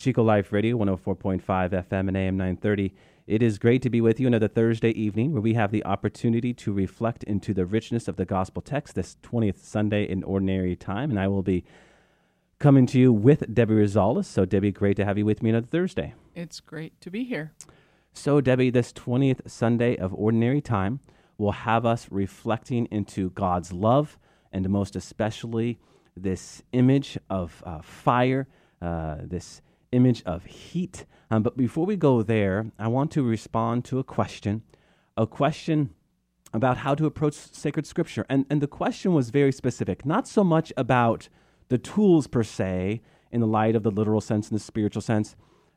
Chico 0.00 0.22
Life 0.22 0.50
Radio, 0.50 0.78
104.5 0.78 1.42
FM 1.42 2.08
and 2.08 2.16
AM 2.16 2.34
930. 2.38 2.94
It 3.26 3.42
is 3.42 3.58
great 3.58 3.82
to 3.82 3.90
be 3.90 4.00
with 4.00 4.18
you 4.18 4.26
another 4.26 4.48
Thursday 4.48 4.92
evening 4.92 5.34
where 5.34 5.42
we 5.42 5.52
have 5.52 5.72
the 5.72 5.84
opportunity 5.84 6.54
to 6.54 6.72
reflect 6.72 7.22
into 7.24 7.52
the 7.52 7.66
richness 7.66 8.08
of 8.08 8.16
the 8.16 8.24
gospel 8.24 8.62
text 8.62 8.94
this 8.94 9.18
20th 9.22 9.58
Sunday 9.58 10.04
in 10.04 10.24
Ordinary 10.24 10.74
Time. 10.74 11.10
And 11.10 11.20
I 11.20 11.28
will 11.28 11.42
be 11.42 11.66
coming 12.58 12.86
to 12.86 12.98
you 12.98 13.12
with 13.12 13.52
Debbie 13.52 13.74
Rosales. 13.74 14.24
So, 14.24 14.46
Debbie, 14.46 14.72
great 14.72 14.96
to 14.96 15.04
have 15.04 15.18
you 15.18 15.26
with 15.26 15.42
me 15.42 15.50
another 15.50 15.66
Thursday. 15.66 16.14
It's 16.34 16.60
great 16.60 16.98
to 17.02 17.10
be 17.10 17.24
here. 17.24 17.52
So, 18.14 18.40
Debbie, 18.40 18.70
this 18.70 18.94
20th 18.94 19.50
Sunday 19.50 19.98
of 19.98 20.14
Ordinary 20.14 20.62
Time 20.62 21.00
will 21.36 21.52
have 21.52 21.84
us 21.84 22.08
reflecting 22.10 22.86
into 22.86 23.28
God's 23.32 23.70
love 23.70 24.18
and 24.50 24.66
most 24.70 24.96
especially 24.96 25.78
this 26.16 26.62
image 26.72 27.18
of 27.28 27.62
uh, 27.66 27.82
fire, 27.82 28.48
uh, 28.80 29.16
this 29.20 29.60
image 29.92 30.22
of 30.24 30.44
heat. 30.44 31.04
Um, 31.30 31.42
but 31.42 31.56
before 31.56 31.86
we 31.86 31.96
go 31.96 32.22
there, 32.22 32.70
I 32.78 32.88
want 32.88 33.10
to 33.12 33.22
respond 33.22 33.84
to 33.86 33.98
a 33.98 34.04
question, 34.04 34.62
a 35.16 35.26
question 35.26 35.90
about 36.52 36.78
how 36.78 36.94
to 36.94 37.06
approach 37.06 37.34
sacred 37.34 37.86
scripture. 37.86 38.26
And, 38.28 38.46
and 38.50 38.60
the 38.60 38.66
question 38.66 39.14
was 39.14 39.30
very 39.30 39.52
specific, 39.52 40.04
not 40.04 40.26
so 40.26 40.42
much 40.42 40.72
about 40.76 41.28
the 41.68 41.78
tools 41.78 42.26
per 42.26 42.42
se, 42.42 43.00
in 43.32 43.40
the 43.40 43.46
light 43.46 43.76
of 43.76 43.82
the 43.82 43.90
literal 43.90 44.20
sense 44.20 44.48
and 44.48 44.58
the 44.58 44.62
spiritual 44.62 45.02
sense, 45.02 45.36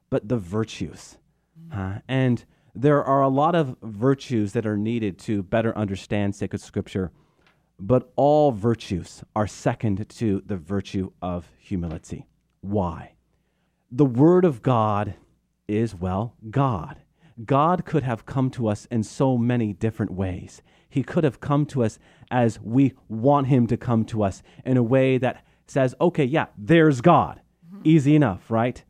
but 0.09 0.27
the 0.27 0.37
virtues. 0.37 1.17
Uh, 1.71 1.99
and 2.07 2.45
there 2.75 3.03
are 3.03 3.21
a 3.21 3.27
lot 3.27 3.55
of 3.55 3.77
virtues 3.83 4.53
that 4.53 4.65
are 4.65 4.77
needed 4.77 5.19
to 5.19 5.43
better 5.43 5.77
understand 5.77 6.35
sacred 6.35 6.61
scripture, 6.61 7.11
but 7.79 8.11
all 8.15 8.51
virtues 8.51 9.23
are 9.35 9.47
second 9.47 10.07
to 10.09 10.41
the 10.45 10.57
virtue 10.57 11.11
of 11.21 11.49
humility. 11.59 12.25
Why? 12.61 13.13
The 13.95 14.05
Word 14.05 14.43
of 14.43 14.63
God 14.63 15.13
is, 15.67 15.93
well, 15.93 16.35
God. 16.49 17.03
God 17.45 17.85
could 17.85 18.01
have 18.01 18.25
come 18.25 18.49
to 18.49 18.67
us 18.67 18.87
in 18.89 19.03
so 19.03 19.37
many 19.37 19.71
different 19.71 20.11
ways. 20.11 20.63
He 20.89 21.03
could 21.03 21.23
have 21.23 21.39
come 21.39 21.67
to 21.67 21.83
us 21.83 21.99
as 22.31 22.59
we 22.59 22.93
want 23.07 23.45
Him 23.47 23.67
to 23.67 23.77
come 23.77 24.03
to 24.05 24.23
us 24.23 24.41
in 24.65 24.77
a 24.77 24.83
way 24.83 25.19
that 25.19 25.45
says, 25.67 25.93
okay, 26.01 26.23
yeah, 26.23 26.47
there's 26.57 27.01
God. 27.01 27.41
Mm-hmm. 27.67 27.81
Easy 27.83 28.15
enough, 28.15 28.49
right? 28.49 28.83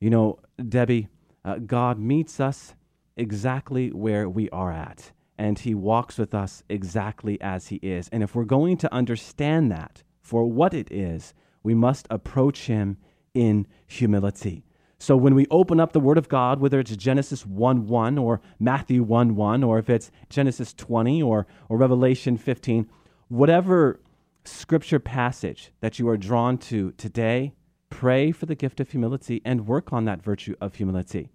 You 0.00 0.08
know, 0.08 0.38
Debbie, 0.66 1.08
uh, 1.44 1.58
God 1.58 1.98
meets 1.98 2.40
us 2.40 2.74
exactly 3.18 3.90
where 3.90 4.30
we 4.30 4.48
are 4.48 4.72
at, 4.72 5.12
and 5.36 5.58
He 5.58 5.74
walks 5.74 6.16
with 6.16 6.34
us 6.34 6.62
exactly 6.70 7.38
as 7.42 7.66
He 7.66 7.76
is. 7.82 8.08
And 8.08 8.22
if 8.22 8.34
we're 8.34 8.44
going 8.44 8.78
to 8.78 8.94
understand 8.94 9.70
that 9.72 10.02
for 10.22 10.46
what 10.46 10.72
it 10.72 10.90
is, 10.90 11.34
we 11.62 11.74
must 11.74 12.06
approach 12.08 12.60
Him 12.68 12.96
in 13.34 13.66
humility. 13.86 14.64
So 14.98 15.16
when 15.16 15.34
we 15.34 15.46
open 15.50 15.80
up 15.80 15.92
the 15.92 16.00
Word 16.00 16.18
of 16.18 16.28
God, 16.28 16.60
whether 16.60 16.78
it's 16.78 16.96
Genesis 16.96 17.44
1 17.44 17.86
1 17.88 18.18
or 18.18 18.40
Matthew 18.60 19.02
1 19.02 19.34
1, 19.34 19.64
or 19.64 19.78
if 19.78 19.90
it's 19.90 20.12
Genesis 20.28 20.72
20 20.74 21.22
or, 21.22 21.46
or 21.68 21.76
Revelation 21.76 22.36
15, 22.36 22.88
whatever 23.28 24.00
scripture 24.44 25.00
passage 25.00 25.72
that 25.80 25.98
you 25.98 26.08
are 26.08 26.16
drawn 26.16 26.56
to 26.58 26.92
today, 26.92 27.52
pray 27.90 28.30
for 28.30 28.46
the 28.46 28.54
gift 28.54 28.80
of 28.80 28.90
humility 28.90 29.42
and 29.44 29.66
work 29.66 29.92
on 29.92 30.04
that 30.04 30.22
virtue 30.22 30.54
of 30.60 30.76
humility. 30.76 31.30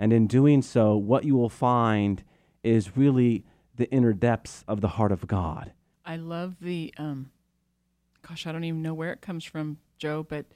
And 0.00 0.12
in 0.12 0.26
doing 0.26 0.62
so, 0.62 0.96
what 0.96 1.24
you 1.24 1.36
will 1.36 1.48
find 1.48 2.24
is 2.64 2.96
really 2.96 3.44
the 3.76 3.90
inner 3.90 4.12
depths 4.12 4.64
of 4.66 4.80
the 4.80 4.88
heart 4.88 5.12
of 5.12 5.28
God. 5.28 5.72
I 6.04 6.16
love 6.16 6.56
the, 6.60 6.92
um, 6.98 7.30
gosh, 8.26 8.48
I 8.48 8.52
don't 8.52 8.64
even 8.64 8.82
know 8.82 8.94
where 8.94 9.12
it 9.12 9.20
comes 9.20 9.44
from, 9.44 9.78
Joe, 9.98 10.26
but 10.28 10.46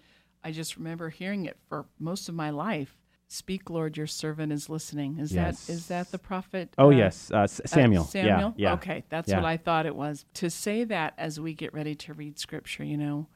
I 0.47 0.53
just 0.53 0.77
remember 0.77 1.11
hearing 1.11 1.47
it 1.47 1.57
for 1.69 1.87
most 1.99 2.29
of 2.29 2.35
my 2.37 2.51
life. 2.51 2.97
Speak, 3.27 3.69
Lord, 3.69 3.97
your 3.97 4.07
servant 4.07 4.53
is 4.53 4.69
listening. 4.69 5.19
Is 5.19 5.33
yes. 5.33 5.67
that 5.67 5.73
is 5.73 5.89
that 5.89 6.13
the 6.13 6.19
prophet? 6.19 6.73
Oh 6.79 6.87
uh, 6.87 6.91
yes, 6.91 7.33
uh, 7.33 7.49
Samuel. 7.49 8.05
Uh, 8.05 8.07
Samuel. 8.07 8.55
Yeah, 8.57 8.69
yeah. 8.69 8.73
Okay, 8.75 9.03
that's 9.09 9.29
yeah. 9.29 9.37
what 9.39 9.45
I 9.45 9.57
thought 9.57 9.87
it 9.87 9.97
was. 9.97 10.25
To 10.35 10.49
say 10.49 10.85
that 10.85 11.15
as 11.19 11.41
we 11.41 11.53
get 11.53 11.75
ready 11.75 11.97
to 11.97 12.15
read 12.15 12.39
Scripture, 12.39 12.85
you 12.85 12.97
know, 12.97 13.27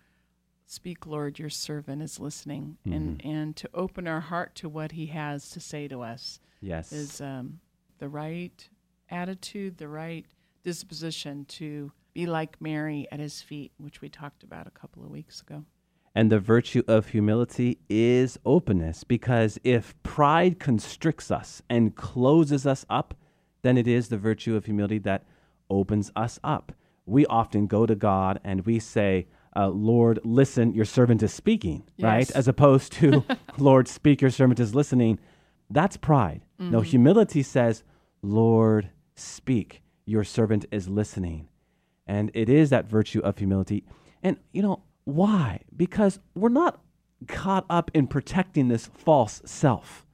Speak, 0.67 1.05
Lord, 1.05 1.41
your 1.41 1.51
servant 1.51 2.01
is 2.01 2.21
listening, 2.21 2.77
mm-hmm. 2.87 2.93
and 2.93 3.25
and 3.25 3.57
to 3.57 3.69
open 3.75 4.07
our 4.07 4.21
heart 4.21 4.55
to 4.57 4.69
what 4.69 4.93
He 4.93 5.07
has 5.07 5.51
to 5.51 5.59
say 5.59 5.89
to 5.89 6.03
us. 6.03 6.39
Yes, 6.61 6.93
is 6.93 7.21
um, 7.21 7.59
the 7.99 8.09
right 8.09 8.69
attitude, 9.11 9.79
the 9.79 9.89
right 9.89 10.25
disposition 10.63 11.45
to 11.47 11.91
be 12.15 12.27
like 12.27 12.61
Mary 12.61 13.09
at 13.11 13.19
His 13.19 13.43
feet, 13.43 13.73
which 13.79 14.01
we 14.01 14.09
talked 14.09 14.45
about 14.45 14.69
a 14.69 14.71
couple 14.71 15.03
of 15.03 15.11
weeks 15.11 15.41
ago. 15.41 15.65
And 16.15 16.31
the 16.31 16.41
virtue 16.41 16.83
of 16.89 17.09
humility 17.09 17.79
is 17.89 18.39
openness, 18.45 19.05
because 19.05 19.59
if 19.63 19.95
pride 20.03 20.59
constricts 20.59 21.31
us 21.31 21.63
and 21.71 21.95
closes 21.95 22.67
us 22.67 22.85
up, 22.91 23.15
then 23.63 23.79
it 23.79 23.87
is 23.87 24.09
the 24.09 24.19
virtue 24.19 24.57
of 24.57 24.65
humility 24.65 24.99
that 24.99 25.25
opens 25.69 26.11
us 26.17 26.41
up. 26.43 26.73
We 27.07 27.27
often 27.27 27.67
go 27.67 27.87
to 27.87 27.95
God 27.95 28.41
and 28.43 28.67
we 28.67 28.79
say, 28.81 29.29
uh, 29.55 29.69
Lord, 29.69 30.21
listen, 30.25 30.75
your 30.75 30.85
servant 30.85 31.23
is 31.23 31.33
speaking, 31.33 31.85
yes. 31.97 32.05
right? 32.05 32.31
As 32.33 32.49
opposed 32.49 32.93
to, 32.95 33.25
Lord, 33.59 33.89
speak, 33.89 34.21
your 34.21 34.31
servant 34.31 34.61
is 34.61 34.75
listening. 34.75 35.19
That's 35.69 35.97
pride. 35.97 36.43
Mm-hmm. 36.61 36.73
No, 36.73 36.81
humility 36.81 37.43
says, 37.43 37.83
Lord, 38.23 38.91
speak, 39.15 39.83
your 40.07 40.25
servant 40.25 40.67
is 40.71 40.89
listening. 40.89 41.49
And 42.07 42.31
it 42.35 42.49
is 42.49 42.71
that 42.71 42.89
virtue 42.89 43.21
of 43.21 43.39
humility. 43.39 43.85
And, 44.23 44.37
you 44.53 44.63
know, 44.63 44.83
why? 45.05 45.61
Because 45.77 46.19
we're 46.35 46.49
not 46.49 46.81
caught 47.27 47.67
up 47.69 47.91
in 47.95 48.07
protecting 48.07 48.69
this 48.69 48.87
false 48.87 49.43
self, 49.45 50.07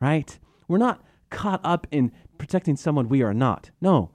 right? 0.00 0.38
We're 0.68 0.78
not 0.78 1.02
caught 1.30 1.60
up 1.64 1.86
in 1.90 2.12
protecting 2.38 2.76
someone 2.76 3.08
we 3.08 3.22
are 3.22 3.34
not. 3.34 3.70
No, 3.80 4.10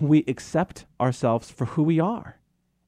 we 0.00 0.24
accept 0.28 0.86
ourselves 1.00 1.50
for 1.50 1.66
who 1.66 1.82
we 1.82 2.00
are 2.00 2.38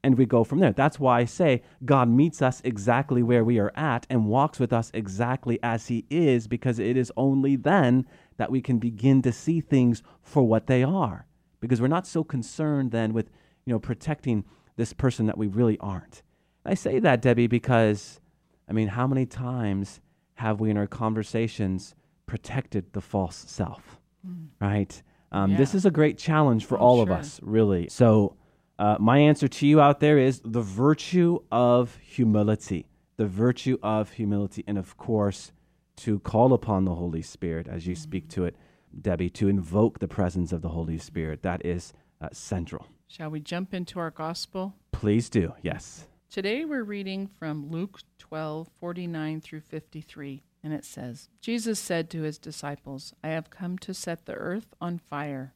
and 0.06 0.16
we 0.16 0.24
go 0.24 0.44
from 0.44 0.60
there. 0.60 0.72
That's 0.72 1.00
why 1.00 1.18
I 1.18 1.24
say 1.24 1.62
God 1.84 2.08
meets 2.08 2.40
us 2.40 2.60
exactly 2.62 3.24
where 3.24 3.42
we 3.42 3.58
are 3.58 3.72
at 3.74 4.06
and 4.08 4.26
walks 4.26 4.60
with 4.60 4.72
us 4.72 4.88
exactly 4.94 5.58
as 5.64 5.88
He 5.88 6.06
is, 6.10 6.46
because 6.46 6.78
it 6.78 6.96
is 6.96 7.10
only 7.16 7.56
then 7.56 8.06
that 8.36 8.50
we 8.50 8.60
can 8.60 8.78
begin 8.78 9.20
to 9.22 9.32
see 9.32 9.60
things 9.60 10.04
for 10.22 10.44
what 10.44 10.68
they 10.68 10.84
are. 10.84 11.26
Because 11.58 11.80
we're 11.80 11.88
not 11.88 12.06
so 12.06 12.22
concerned 12.22 12.92
then 12.92 13.12
with, 13.14 13.30
you 13.64 13.72
know, 13.72 13.80
protecting 13.80 14.44
this 14.76 14.92
person 14.92 15.26
that 15.26 15.38
we 15.38 15.48
really 15.48 15.76
aren't. 15.80 16.22
I 16.66 16.74
say 16.74 16.98
that, 16.98 17.22
Debbie, 17.22 17.46
because, 17.46 18.20
I 18.68 18.72
mean, 18.72 18.88
how 18.88 19.06
many 19.06 19.24
times 19.24 20.00
have 20.34 20.60
we 20.60 20.70
in 20.70 20.76
our 20.76 20.86
conversations 20.86 21.94
protected 22.26 22.92
the 22.92 23.00
false 23.00 23.44
self? 23.48 23.98
Mm. 24.26 24.48
Right? 24.60 25.02
Um, 25.32 25.52
yeah. 25.52 25.56
This 25.58 25.74
is 25.74 25.86
a 25.86 25.90
great 25.90 26.18
challenge 26.18 26.64
for 26.64 26.78
oh, 26.78 26.82
all 26.82 26.96
sure. 26.96 27.04
of 27.04 27.18
us, 27.18 27.40
really. 27.42 27.88
So, 27.88 28.36
uh, 28.78 28.96
my 29.00 29.18
answer 29.18 29.48
to 29.48 29.66
you 29.66 29.80
out 29.80 30.00
there 30.00 30.18
is 30.18 30.40
the 30.44 30.60
virtue 30.60 31.38
of 31.50 31.96
humility. 32.02 32.86
The 33.16 33.26
virtue 33.26 33.78
of 33.82 34.10
humility. 34.10 34.64
And 34.66 34.76
of 34.76 34.96
course, 34.96 35.52
to 35.98 36.18
call 36.20 36.52
upon 36.52 36.84
the 36.84 36.94
Holy 36.94 37.22
Spirit 37.22 37.68
as 37.68 37.86
you 37.86 37.94
mm-hmm. 37.94 38.02
speak 38.02 38.28
to 38.30 38.44
it, 38.44 38.56
Debbie, 39.00 39.30
to 39.30 39.48
invoke 39.48 39.98
the 39.98 40.08
presence 40.08 40.52
of 40.52 40.62
the 40.62 40.70
Holy 40.70 40.98
Spirit. 40.98 41.42
That 41.42 41.64
is 41.64 41.92
uh, 42.20 42.28
central. 42.32 42.86
Shall 43.08 43.30
we 43.30 43.40
jump 43.40 43.72
into 43.72 43.98
our 43.98 44.10
gospel? 44.10 44.74
Please 44.92 45.30
do, 45.30 45.54
yes. 45.62 46.06
Today 46.30 46.64
we're 46.64 46.84
reading 46.84 47.26
from 47.26 47.70
Luke 47.70 48.00
12 48.18 48.68
49 48.78 49.40
through 49.40 49.60
53. 49.60 50.42
And 50.62 50.72
it 50.72 50.84
says, 50.84 51.28
Jesus 51.40 51.78
said 51.78 52.10
to 52.10 52.22
his 52.22 52.38
disciples, 52.38 53.14
I 53.22 53.28
have 53.28 53.50
come 53.50 53.78
to 53.78 53.94
set 53.94 54.26
the 54.26 54.34
earth 54.34 54.74
on 54.80 54.98
fire 54.98 55.54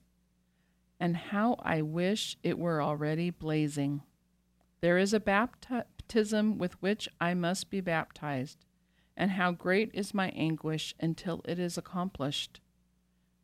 and 1.00 1.16
how 1.16 1.56
I 1.60 1.80
wish 1.80 2.36
it 2.42 2.58
were 2.58 2.82
already 2.82 3.30
blazing. 3.30 4.02
There 4.82 4.98
is 4.98 5.14
a 5.14 5.18
baptism 5.18 6.58
with 6.58 6.80
which 6.82 7.08
I 7.18 7.32
must 7.32 7.70
be 7.70 7.80
baptized, 7.80 8.66
and 9.16 9.32
how 9.32 9.52
great 9.52 9.90
is 9.94 10.14
my 10.14 10.28
anguish 10.30 10.94
until 11.00 11.40
it 11.46 11.58
is 11.58 11.78
accomplished. 11.78 12.60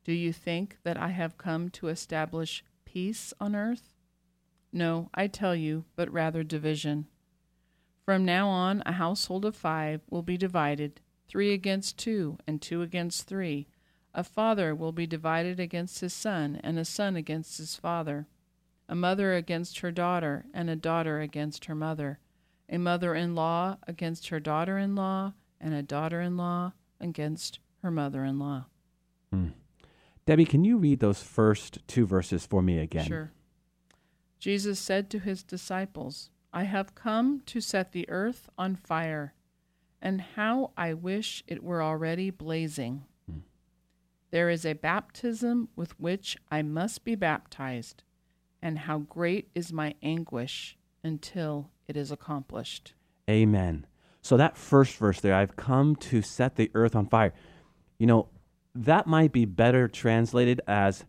Do 0.04 0.12
you 0.12 0.32
think 0.32 0.76
that 0.84 0.98
I 0.98 1.08
have 1.08 1.38
come 1.38 1.70
to 1.70 1.88
establish 1.88 2.62
peace 2.84 3.32
on 3.40 3.56
earth? 3.56 3.94
No, 4.72 5.08
I 5.14 5.26
tell 5.26 5.56
you, 5.56 5.84
but 5.96 6.12
rather 6.12 6.42
division. 6.42 7.06
From 8.06 8.24
now 8.24 8.48
on, 8.48 8.84
a 8.86 8.92
household 8.92 9.44
of 9.44 9.56
five 9.56 10.00
will 10.08 10.22
be 10.22 10.36
divided, 10.36 11.00
three 11.26 11.52
against 11.52 11.98
two, 11.98 12.38
and 12.46 12.62
two 12.62 12.80
against 12.80 13.24
three. 13.24 13.66
A 14.14 14.22
father 14.22 14.76
will 14.76 14.92
be 14.92 15.08
divided 15.08 15.58
against 15.58 15.98
his 15.98 16.14
son, 16.14 16.60
and 16.62 16.78
a 16.78 16.84
son 16.84 17.16
against 17.16 17.58
his 17.58 17.74
father. 17.74 18.28
A 18.88 18.94
mother 18.94 19.34
against 19.34 19.80
her 19.80 19.90
daughter, 19.90 20.46
and 20.54 20.70
a 20.70 20.76
daughter 20.76 21.20
against 21.20 21.64
her 21.64 21.74
mother. 21.74 22.20
A 22.68 22.78
mother 22.78 23.12
in 23.16 23.34
law 23.34 23.76
against 23.88 24.28
her 24.28 24.38
daughter 24.38 24.78
in 24.78 24.94
law, 24.94 25.32
and 25.60 25.74
a 25.74 25.82
daughter 25.82 26.20
in 26.20 26.36
law 26.36 26.74
against 27.00 27.58
her 27.82 27.90
mother 27.90 28.24
in 28.24 28.38
law. 28.38 28.66
Hmm. 29.32 29.48
Debbie, 30.26 30.44
can 30.44 30.62
you 30.62 30.76
read 30.76 31.00
those 31.00 31.24
first 31.24 31.80
two 31.88 32.06
verses 32.06 32.46
for 32.46 32.62
me 32.62 32.78
again? 32.78 33.06
Sure. 33.06 33.32
Jesus 34.38 34.78
said 34.78 35.10
to 35.10 35.18
his 35.18 35.42
disciples, 35.42 36.30
I 36.56 36.62
have 36.62 36.94
come 36.94 37.42
to 37.44 37.60
set 37.60 37.92
the 37.92 38.08
earth 38.08 38.48
on 38.56 38.76
fire, 38.76 39.34
and 40.00 40.22
how 40.22 40.70
I 40.74 40.94
wish 40.94 41.44
it 41.46 41.62
were 41.62 41.82
already 41.82 42.30
blazing. 42.30 43.04
Hmm. 43.30 43.40
There 44.30 44.48
is 44.48 44.64
a 44.64 44.72
baptism 44.72 45.68
with 45.76 46.00
which 46.00 46.38
I 46.50 46.62
must 46.62 47.04
be 47.04 47.14
baptized, 47.14 48.04
and 48.62 48.78
how 48.78 49.00
great 49.00 49.50
is 49.54 49.70
my 49.70 49.96
anguish 50.02 50.78
until 51.04 51.72
it 51.88 51.94
is 51.94 52.10
accomplished. 52.10 52.94
Amen. 53.28 53.86
So 54.22 54.38
that 54.38 54.56
first 54.56 54.96
verse 54.96 55.20
there, 55.20 55.34
I've 55.34 55.56
come 55.56 55.94
to 55.96 56.22
set 56.22 56.56
the 56.56 56.70
earth 56.72 56.96
on 56.96 57.06
fire. 57.06 57.34
You 57.98 58.06
know, 58.06 58.30
that 58.74 59.06
might 59.06 59.30
be 59.30 59.44
better 59.44 59.88
translated 59.88 60.62
as 60.66 61.04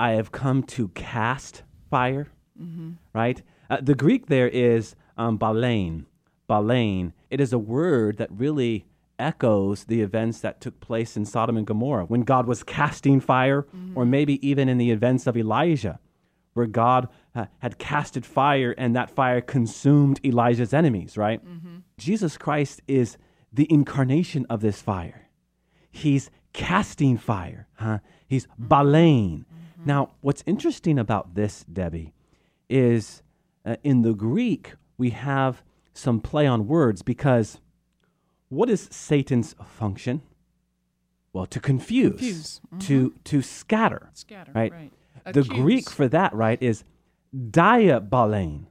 I 0.00 0.12
have 0.12 0.32
come 0.32 0.62
to 0.62 0.88
cast 0.88 1.62
fire, 1.90 2.28
right? 3.12 3.42
Uh, 3.70 3.78
the 3.82 3.94
Greek 3.94 4.26
there 4.26 4.48
is 4.48 4.94
um, 5.16 5.38
balein. 5.38 6.04
Balein. 6.48 7.12
It 7.30 7.40
is 7.40 7.52
a 7.52 7.58
word 7.58 8.16
that 8.18 8.30
really 8.32 8.86
echoes 9.18 9.84
the 9.84 10.00
events 10.00 10.40
that 10.40 10.60
took 10.60 10.80
place 10.80 11.16
in 11.16 11.24
Sodom 11.24 11.56
and 11.56 11.66
Gomorrah 11.66 12.04
when 12.04 12.22
God 12.22 12.46
was 12.46 12.62
casting 12.62 13.20
fire, 13.20 13.66
or 13.94 14.04
maybe 14.06 14.46
even 14.48 14.68
in 14.68 14.78
the 14.78 14.90
events 14.90 15.26
of 15.26 15.36
Elijah, 15.36 15.98
where 16.54 16.66
God 16.66 17.08
uh, 17.34 17.46
had 17.58 17.78
casted 17.78 18.24
fire 18.24 18.74
and 18.78 18.94
that 18.96 19.10
fire 19.10 19.40
consumed 19.40 20.20
Elijah's 20.24 20.72
enemies, 20.72 21.16
right? 21.16 21.40
Jesus 21.98 22.38
Christ 22.38 22.80
is 22.86 23.18
the 23.52 23.66
incarnation 23.70 24.46
of 24.48 24.60
this 24.60 24.80
fire. 24.80 25.28
He's 25.90 26.30
casting 26.52 27.16
fire. 27.18 27.66
Huh? 27.74 27.98
He's 28.26 28.46
balein. 28.60 29.44
Now, 29.84 30.12
what's 30.20 30.44
interesting 30.46 30.98
about 30.98 31.34
this, 31.34 31.64
Debbie, 31.64 32.12
is 32.68 33.22
uh, 33.68 33.76
in 33.84 34.02
the 34.02 34.14
Greek 34.14 34.74
we 34.96 35.10
have 35.10 35.62
some 35.92 36.20
play 36.20 36.46
on 36.46 36.66
words 36.66 37.02
because 37.02 37.60
what 38.48 38.70
is 38.70 38.88
Satan's 38.90 39.54
function? 39.64 40.22
Well, 41.32 41.46
to 41.46 41.60
confuse, 41.60 42.60
Confuse. 42.70 42.86
to 42.88 43.14
to 43.24 43.42
scatter. 43.42 44.10
Scatter, 44.14 44.52
Right. 44.54 44.72
right. 44.72 44.92
The 45.34 45.42
Greek 45.44 45.90
for 45.90 46.08
that, 46.08 46.32
right, 46.34 46.60
is 46.62 46.84
diabalein. 47.36 48.66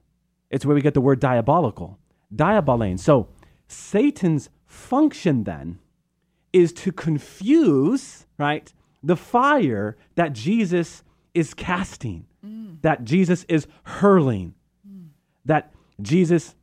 It's 0.49 0.65
where 0.65 0.73
we 0.75 0.81
get 0.81 0.93
the 0.95 1.01
word 1.01 1.19
diabolical. 1.19 1.99
Diabalein. 2.33 2.97
So 2.99 3.27
Satan's 3.67 4.49
function 4.65 5.43
then 5.43 5.79
is 6.51 6.73
to 6.73 6.91
confuse, 6.91 8.25
right, 8.37 8.73
the 9.03 9.15
fire 9.17 9.95
that 10.15 10.33
Jesus 10.33 11.03
is 11.33 11.53
casting, 11.53 12.25
that 12.81 13.03
Jesus 13.03 13.45
is 13.49 13.67
hurling, 13.83 14.53
that 15.47 15.73
Jesus 16.01 16.55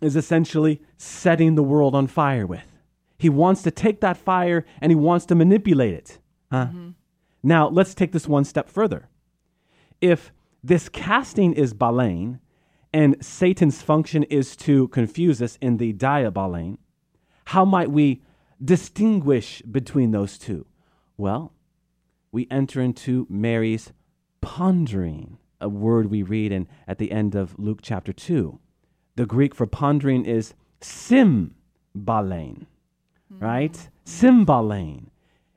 is 0.00 0.16
essentially 0.16 0.80
setting 0.96 1.54
the 1.54 1.62
world 1.62 1.94
on 1.94 2.06
fire 2.06 2.46
with. 2.46 2.64
He 3.18 3.28
wants 3.28 3.62
to 3.62 3.70
take 3.70 4.00
that 4.00 4.16
fire 4.16 4.64
and 4.80 4.92
he 4.92 4.96
wants 4.96 5.26
to 5.26 5.34
manipulate 5.34 5.94
it. 5.94 6.18
huh? 6.52 6.66
Mm-hmm. 6.66 6.90
Now, 7.42 7.68
let's 7.68 7.94
take 7.94 8.12
this 8.12 8.28
one 8.28 8.44
step 8.44 8.68
further. 8.68 9.08
If 10.00 10.32
this 10.62 10.88
casting 10.88 11.52
is 11.54 11.74
balein 11.74 12.40
and 12.92 13.16
Satan's 13.24 13.82
function 13.82 14.22
is 14.24 14.56
to 14.56 14.88
confuse 14.88 15.42
us 15.42 15.58
in 15.60 15.78
the 15.78 15.92
diabalein, 15.92 16.78
how 17.46 17.64
might 17.64 17.90
we 17.90 18.22
distinguish 18.62 19.62
between 19.62 20.10
those 20.10 20.38
two? 20.38 20.66
Well, 21.16 21.52
we 22.30 22.46
enter 22.50 22.80
into 22.80 23.26
Mary's 23.28 23.92
pondering, 24.40 25.38
a 25.60 25.68
word 25.68 26.10
we 26.10 26.22
read 26.22 26.52
in, 26.52 26.68
at 26.86 26.98
the 26.98 27.12
end 27.12 27.34
of 27.34 27.58
Luke 27.58 27.80
chapter 27.82 28.12
2. 28.12 28.58
The 29.16 29.26
Greek 29.26 29.54
for 29.54 29.66
pondering 29.66 30.24
is 30.24 30.54
symbalein, 30.80 31.56
hmm. 31.96 33.38
right? 33.38 33.88
Symbalein. 34.04 35.06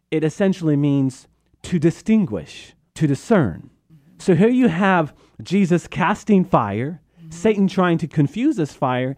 It 0.09 0.23
essentially 0.23 0.75
means 0.75 1.27
to 1.63 1.79
distinguish, 1.79 2.73
to 2.95 3.07
discern. 3.07 3.69
Mm-hmm. 3.91 4.15
So 4.19 4.35
here 4.35 4.49
you 4.49 4.67
have 4.67 5.13
Jesus 5.41 5.87
casting 5.87 6.43
fire, 6.43 7.01
mm-hmm. 7.19 7.31
Satan 7.31 7.67
trying 7.67 7.97
to 7.99 8.07
confuse 8.07 8.55
this 8.55 8.73
fire, 8.73 9.15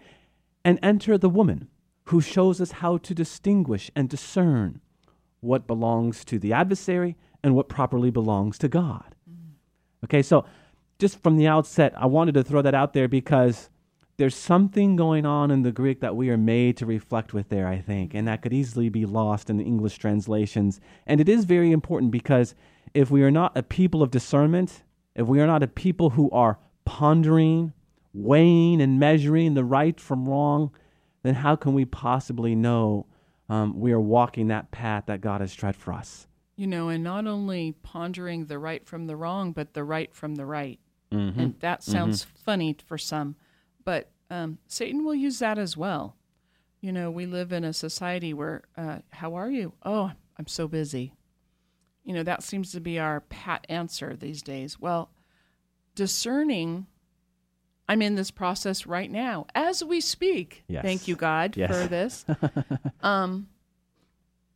and 0.66 0.80
enter 0.82 1.18
the 1.18 1.30
woman 1.30 1.68
who 2.06 2.22
shows 2.22 2.60
us 2.60 2.72
how 2.72 2.98
to 2.98 3.14
distinguish 3.14 3.90
and 3.96 4.10
discern 4.10 4.82
what 5.40 5.68
belongs 5.68 6.24
to 6.26 6.40
the 6.40 6.54
adversary 6.54 7.16
and 7.44 7.56
what 7.56 7.70
properly 7.70 8.10
belongs 8.10 8.58
to 8.58 8.68
God. 8.68 9.16
Mm-hmm. 9.30 10.06
Okay, 10.06 10.22
so 10.22 10.46
just 11.04 11.22
from 11.22 11.36
the 11.36 11.48
outset, 11.48 11.94
I 11.98 12.06
wanted 12.06 12.34
to 12.36 12.46
throw 12.46 12.62
that 12.62 12.74
out 12.74 12.94
there 12.94 13.10
because 13.10 13.70
there's 14.16 14.38
something 14.38 14.96
going 14.96 15.26
on 15.26 15.52
in 15.52 15.62
the 15.62 15.72
Greek 15.74 16.00
that 16.00 16.16
we 16.16 16.30
are 16.30 16.38
made 16.38 16.78
to 16.78 16.86
reflect 16.86 17.34
with 17.34 17.50
there, 17.50 17.68
I 17.68 17.82
think, 17.82 18.14
and 18.14 18.26
that 18.30 18.42
could 18.42 18.54
easily 18.54 18.88
be 18.88 19.06
lost 19.06 19.50
in 19.50 19.58
the 19.58 19.66
English 19.66 19.98
translations. 19.98 20.80
And 21.06 21.20
it 21.20 21.28
is 21.28 21.44
very 21.44 21.74
important 21.74 22.14
because 22.14 22.56
if 22.94 23.12
we 23.12 23.22
are 23.22 23.32
not 23.32 23.52
a 23.58 23.64
people 23.64 24.02
of 24.02 24.12
discernment, 24.12 24.84
if 25.14 25.28
we 25.28 25.42
are 25.42 25.46
not 25.46 25.62
a 25.62 25.68
people 25.68 26.12
who 26.12 26.32
are 26.32 26.58
pondering, 26.86 27.74
weighing, 28.14 28.80
and 28.80 28.98
measuring 28.98 29.56
the 29.56 29.66
right 29.66 30.00
from 30.00 30.30
wrong, 30.30 30.72
then 31.24 31.36
how 31.36 31.58
can 31.58 31.74
we 31.74 31.84
possibly 31.84 32.56
know 32.56 33.08
um, 33.50 33.78
we 33.78 33.92
are 33.92 34.00
walking 34.00 34.48
that 34.48 34.72
path 34.72 35.04
that 35.08 35.20
God 35.20 35.42
has 35.42 35.54
tread 35.54 35.76
for 35.76 35.92
us? 35.92 36.28
You 36.56 36.68
know, 36.68 36.88
and 36.88 37.04
not 37.04 37.28
only 37.28 37.76
pondering 37.84 38.46
the 38.46 38.58
right 38.58 38.86
from 38.86 39.08
the 39.08 39.18
wrong, 39.18 39.52
but 39.52 39.74
the 39.74 39.84
right 39.84 40.16
from 40.16 40.36
the 40.36 40.46
right. 40.46 40.80
Mm-hmm. 41.14 41.40
And 41.40 41.60
that 41.60 41.84
sounds 41.84 42.24
funny 42.24 42.76
for 42.86 42.98
some, 42.98 43.36
but 43.86 44.10
um, 44.30 44.58
Satan 44.68 45.06
will 45.06 45.16
use 45.16 45.40
that 45.40 45.58
as 45.58 45.78
well. 45.78 46.16
You 46.82 46.92
know, 46.92 47.10
we 47.12 47.26
live 47.26 47.54
in 47.54 47.64
a 47.64 47.72
society 47.72 48.34
where, 48.34 48.64
uh, 48.78 49.00
how 49.12 49.36
are 49.36 49.50
you? 49.50 49.74
Oh, 49.84 50.12
I'm 50.38 50.48
so 50.48 50.68
busy. 50.68 51.14
You 52.04 52.14
know, 52.14 52.24
that 52.24 52.44
seems 52.44 52.72
to 52.74 52.82
be 52.82 53.00
our 53.00 53.22
pat 53.22 53.66
answer 53.70 54.16
these 54.16 54.42
days. 54.42 54.80
Well, 54.80 55.10
discerning, 55.96 56.88
I'm 57.88 58.02
in 58.02 58.16
this 58.16 58.32
process 58.32 58.86
right 58.86 59.10
now 59.10 59.46
as 59.56 59.84
we 59.84 60.02
speak. 60.02 60.64
Yes. 60.68 60.84
Thank 60.84 61.08
you, 61.08 61.16
God, 61.16 61.56
Yes. 61.56 61.70
for 61.70 61.88
this. 61.88 62.26
um, 63.02 63.48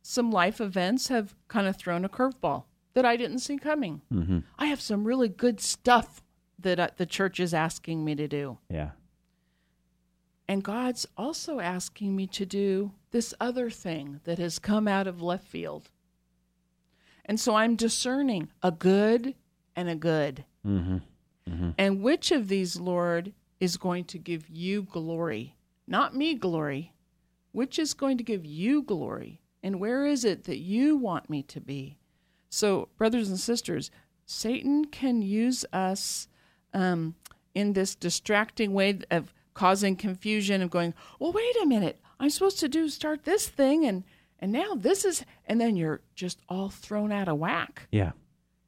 some 0.02 0.30
life 0.30 0.60
events 0.60 1.08
have 1.08 1.34
kind 1.48 1.66
of 1.66 1.76
thrown 1.76 2.04
a 2.04 2.08
curveball 2.08 2.64
that 2.94 3.04
I 3.04 3.16
didn't 3.16 3.38
see 3.38 3.58
coming. 3.58 4.02
Mm-hmm. 4.12 4.40
I 4.58 4.66
have 4.66 4.80
some 4.80 5.04
really 5.04 5.28
good 5.28 5.60
stuff 5.60 6.22
that 6.58 6.80
uh, 6.80 6.88
the 6.96 7.06
church 7.06 7.40
is 7.40 7.54
asking 7.54 8.04
me 8.04 8.14
to 8.16 8.28
do. 8.28 8.58
Yeah. 8.68 8.90
And 10.48 10.64
God's 10.64 11.06
also 11.16 11.60
asking 11.60 12.16
me 12.16 12.26
to 12.28 12.46
do 12.46 12.92
this 13.10 13.34
other 13.38 13.68
thing 13.68 14.20
that 14.24 14.38
has 14.38 14.58
come 14.58 14.88
out 14.88 15.06
of 15.06 15.20
left 15.20 15.46
field. 15.46 15.90
And 17.24 17.38
so 17.38 17.54
I'm 17.54 17.76
discerning 17.76 18.48
a 18.62 18.70
good 18.70 19.34
and 19.76 19.88
a 19.88 19.94
good. 19.94 20.44
Mm-hmm. 20.66 20.98
And 21.78 22.02
which 22.02 22.30
of 22.30 22.48
these, 22.48 22.78
Lord, 22.78 23.32
is 23.60 23.76
going 23.76 24.04
to 24.06 24.18
give 24.18 24.48
you 24.48 24.82
glory? 24.82 25.56
Not 25.86 26.14
me 26.14 26.34
glory. 26.34 26.92
Which 27.52 27.78
is 27.78 27.94
going 27.94 28.18
to 28.18 28.24
give 28.24 28.44
you 28.44 28.82
glory? 28.82 29.40
And 29.62 29.80
where 29.80 30.06
is 30.06 30.24
it 30.24 30.44
that 30.44 30.58
you 30.58 30.96
want 30.96 31.30
me 31.30 31.42
to 31.44 31.60
be? 31.60 31.98
So, 32.50 32.88
brothers 32.96 33.28
and 33.28 33.38
sisters, 33.38 33.90
Satan 34.24 34.86
can 34.86 35.22
use 35.22 35.64
us 35.72 36.28
um, 36.74 37.14
in 37.54 37.72
this 37.72 37.94
distracting 37.94 38.72
way 38.72 39.00
of 39.10 39.32
causing 39.54 39.96
confusion 39.96 40.62
of 40.62 40.70
going, 40.70 40.94
well, 41.18 41.32
wait 41.32 41.56
a 41.62 41.66
minute, 41.66 42.00
I'm 42.20 42.30
supposed 42.30 42.60
to 42.60 42.68
do 42.68 42.88
start 42.88 43.24
this 43.24 43.48
thing, 43.48 43.84
and 43.84 44.04
and 44.38 44.52
now 44.52 44.74
this 44.76 45.04
is, 45.04 45.24
and 45.46 45.60
then 45.60 45.74
you're 45.76 46.00
just 46.14 46.40
all 46.48 46.68
thrown 46.68 47.10
out 47.10 47.28
of 47.28 47.38
whack. 47.38 47.88
Yeah. 47.90 48.12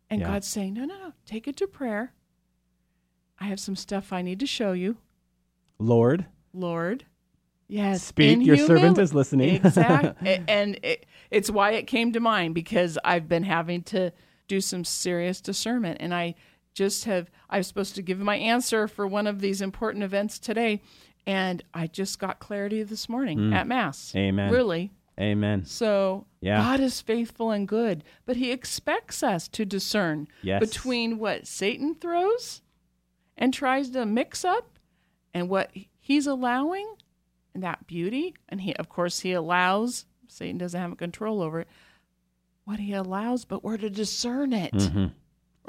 And 0.09 0.21
Yeah. 0.21 0.27
God's 0.27 0.49
saying, 0.49 0.75
no, 0.75 0.85
no, 0.85 0.99
no, 0.99 1.13
take 1.25 1.47
it 1.47 1.57
to 1.59 1.69
prayer. 1.69 2.13
I 3.39 3.45
have 3.45 3.61
some 3.61 3.77
stuff 3.77 4.13
I 4.13 4.23
need 4.23 4.41
to 4.41 4.47
show 4.47 4.73
you, 4.73 4.97
Lord, 5.79 6.27
Lord. 6.53 7.05
Yes, 7.69 8.03
speak. 8.03 8.45
Your 8.45 8.57
servant 8.57 8.99
is 8.99 9.15
listening. 9.15 9.61
Exactly. 9.65 10.43
and 10.49 10.79
it, 10.83 11.07
it's 11.31 11.49
why 11.49 11.71
it 11.73 11.87
came 11.87 12.13
to 12.13 12.21
mind 12.21 12.53
because 12.53 12.99
I've 13.05 13.29
been 13.29 13.45
having 13.45 13.83
to 13.85 14.13
do 14.49 14.61
some 14.61 14.85
serious 14.85 15.41
discernment. 15.41 15.99
And 16.01 16.13
I 16.13 16.35
just 16.81 17.05
have, 17.05 17.31
I 17.51 17.59
was 17.59 17.67
supposed 17.67 17.95
to 17.97 18.03
give 18.03 18.19
my 18.21 18.37
answer 18.37 18.89
for 18.89 19.07
one 19.07 19.27
of 19.27 19.41
these 19.43 19.61
important 19.61 20.03
events 20.03 20.39
today. 20.39 20.81
And 21.27 21.63
I 21.75 21.87
just 21.87 22.19
got 22.19 22.39
clarity 22.39 22.83
this 22.83 23.07
morning 23.07 23.53
at 23.53 23.67
Mass. 23.67 24.13
Mm. 24.15 24.21
Amen. 24.29 24.51
Really. 24.53 24.91
Amen. 25.21 25.67
So 25.67 26.25
Yeah. 26.41 26.57
God 26.57 26.81
is 26.81 27.03
faithful 27.03 27.51
and 27.51 27.69
good, 27.69 28.03
but 28.25 28.37
He 28.37 28.51
expects 28.51 29.23
us 29.23 29.47
to 29.49 29.67
discern 29.67 30.27
Yes. 30.43 30.61
between 30.61 31.19
what 31.19 31.47
Satan 31.47 31.95
throws 31.95 32.63
and 33.37 33.53
tries 33.53 33.91
to 33.91 34.07
mix 34.07 34.43
up 34.47 34.79
and 35.35 35.51
what 35.51 35.71
He's 36.01 36.27
allowing 36.27 36.95
and 37.53 37.63
that 37.63 37.87
beauty. 37.87 38.35
And 38.49 38.63
He, 38.63 38.75
of 38.77 38.89
course, 38.89 39.21
He 39.21 39.33
allows, 39.33 40.07
Satan 40.29 40.57
doesn't 40.57 40.81
have 40.81 40.97
control 40.97 41.43
over 41.43 41.61
it, 41.61 41.69
what 42.65 42.81
He 42.81 42.95
allows, 42.95 43.45
but 43.45 43.63
we're 43.63 43.77
to 43.77 43.91
discern 43.91 44.55
it. 44.55 44.73
Mhm. 44.73 45.13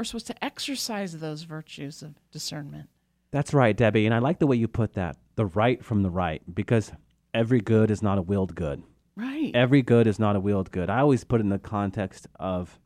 We're 0.02 0.06
supposed 0.06 0.28
to 0.28 0.44
exercise 0.44 1.20
those 1.20 1.44
virtues 1.44 2.02
of 2.02 2.16
discernment. 2.32 2.90
That's 3.30 3.54
right, 3.54 3.78
Debbie. 3.78 4.08
And 4.08 4.16
I 4.16 4.18
like 4.18 4.40
the 4.40 4.48
way 4.48 4.56
you 4.56 4.68
put 4.68 4.94
that 4.94 5.16
the 5.36 5.46
right 5.46 5.86
from 5.86 6.02
the 6.02 6.10
right, 6.10 6.42
because 6.52 6.92
every 7.36 7.62
good 7.62 7.92
is 7.92 8.02
not 8.02 8.18
a 8.18 8.24
willed 8.24 8.56
good. 8.56 8.82
Right. 9.16 9.52
Every 9.54 9.84
good 9.84 10.08
is 10.08 10.18
not 10.18 10.36
a 10.36 10.40
willed 10.40 10.72
good. 10.72 10.90
I 10.90 11.02
always 11.02 11.24
put 11.24 11.40
it 11.40 11.44
in 11.44 11.50
the 11.50 11.60
context 11.60 12.26
of 12.40 12.80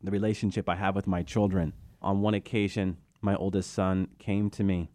the 0.00 0.12
relationship 0.12 0.68
I 0.68 0.76
have 0.76 0.94
with 0.94 1.08
my 1.08 1.24
children. 1.24 1.72
On 2.02 2.20
one 2.20 2.34
occasion, 2.34 2.98
my 3.20 3.34
oldest 3.34 3.72
son 3.72 4.06
came 4.20 4.48
to 4.50 4.62
me 4.62 4.92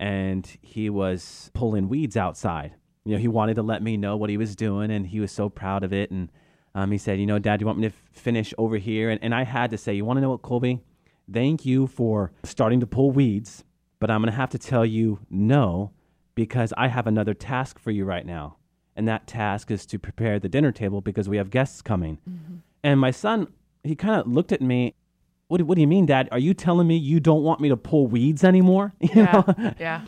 and 0.00 0.50
he 0.62 0.88
was 0.88 1.50
pulling 1.52 1.90
weeds 1.90 2.16
outside. 2.16 2.74
You 3.04 3.12
know, 3.12 3.18
he 3.18 3.28
wanted 3.28 3.56
to 3.56 3.62
let 3.62 3.82
me 3.82 3.98
know 3.98 4.16
what 4.16 4.30
he 4.30 4.38
was 4.38 4.56
doing 4.56 4.90
and 4.90 5.06
he 5.06 5.20
was 5.20 5.30
so 5.30 5.50
proud 5.50 5.84
of 5.84 5.92
it. 5.92 6.10
And 6.10 6.32
um, 6.74 6.90
he 6.90 6.96
said, 6.96 7.20
You 7.20 7.26
know, 7.26 7.38
Dad, 7.38 7.58
do 7.58 7.64
you 7.64 7.66
want 7.66 7.80
me 7.80 7.90
to 7.90 7.94
f- 7.94 8.02
finish 8.12 8.54
over 8.56 8.78
here? 8.78 9.10
And, 9.10 9.22
and 9.22 9.34
I 9.34 9.44
had 9.44 9.72
to 9.72 9.76
say, 9.76 9.92
You 9.92 10.06
want 10.06 10.16
to 10.16 10.22
know 10.22 10.30
what, 10.30 10.40
Colby? 10.40 10.80
Thank 11.30 11.64
you 11.66 11.86
for 11.86 12.32
starting 12.44 12.80
to 12.80 12.86
pull 12.86 13.10
weeds, 13.10 13.64
but 14.00 14.10
I'm 14.10 14.20
going 14.20 14.30
to 14.30 14.36
have 14.36 14.50
to 14.50 14.58
tell 14.58 14.84
you 14.84 15.20
no 15.30 15.90
because 16.34 16.72
I 16.76 16.88
have 16.88 17.06
another 17.06 17.34
task 17.34 17.78
for 17.78 17.90
you 17.90 18.04
right 18.04 18.24
now. 18.26 18.56
And 18.96 19.08
that 19.08 19.26
task 19.26 19.70
is 19.70 19.86
to 19.86 19.98
prepare 19.98 20.38
the 20.38 20.48
dinner 20.48 20.72
table 20.72 21.00
because 21.00 21.28
we 21.28 21.36
have 21.38 21.50
guests 21.50 21.80
coming. 21.82 22.18
Mm-hmm. 22.28 22.56
And 22.84 23.00
my 23.00 23.10
son, 23.10 23.48
he 23.84 23.94
kind 23.94 24.20
of 24.20 24.26
looked 24.26 24.52
at 24.52 24.60
me. 24.60 24.94
What 25.48 25.58
do, 25.58 25.64
what 25.64 25.74
do 25.76 25.80
you 25.80 25.86
mean, 25.86 26.06
Dad? 26.06 26.28
Are 26.32 26.38
you 26.38 26.54
telling 26.54 26.86
me 26.86 26.96
you 26.96 27.20
don't 27.20 27.42
want 27.42 27.60
me 27.60 27.68
to 27.68 27.76
pull 27.76 28.06
weeds 28.06 28.44
anymore? 28.44 28.92
You 29.00 29.08
Yeah. 29.14 29.42
know? 29.58 29.74
yeah. 29.78 30.00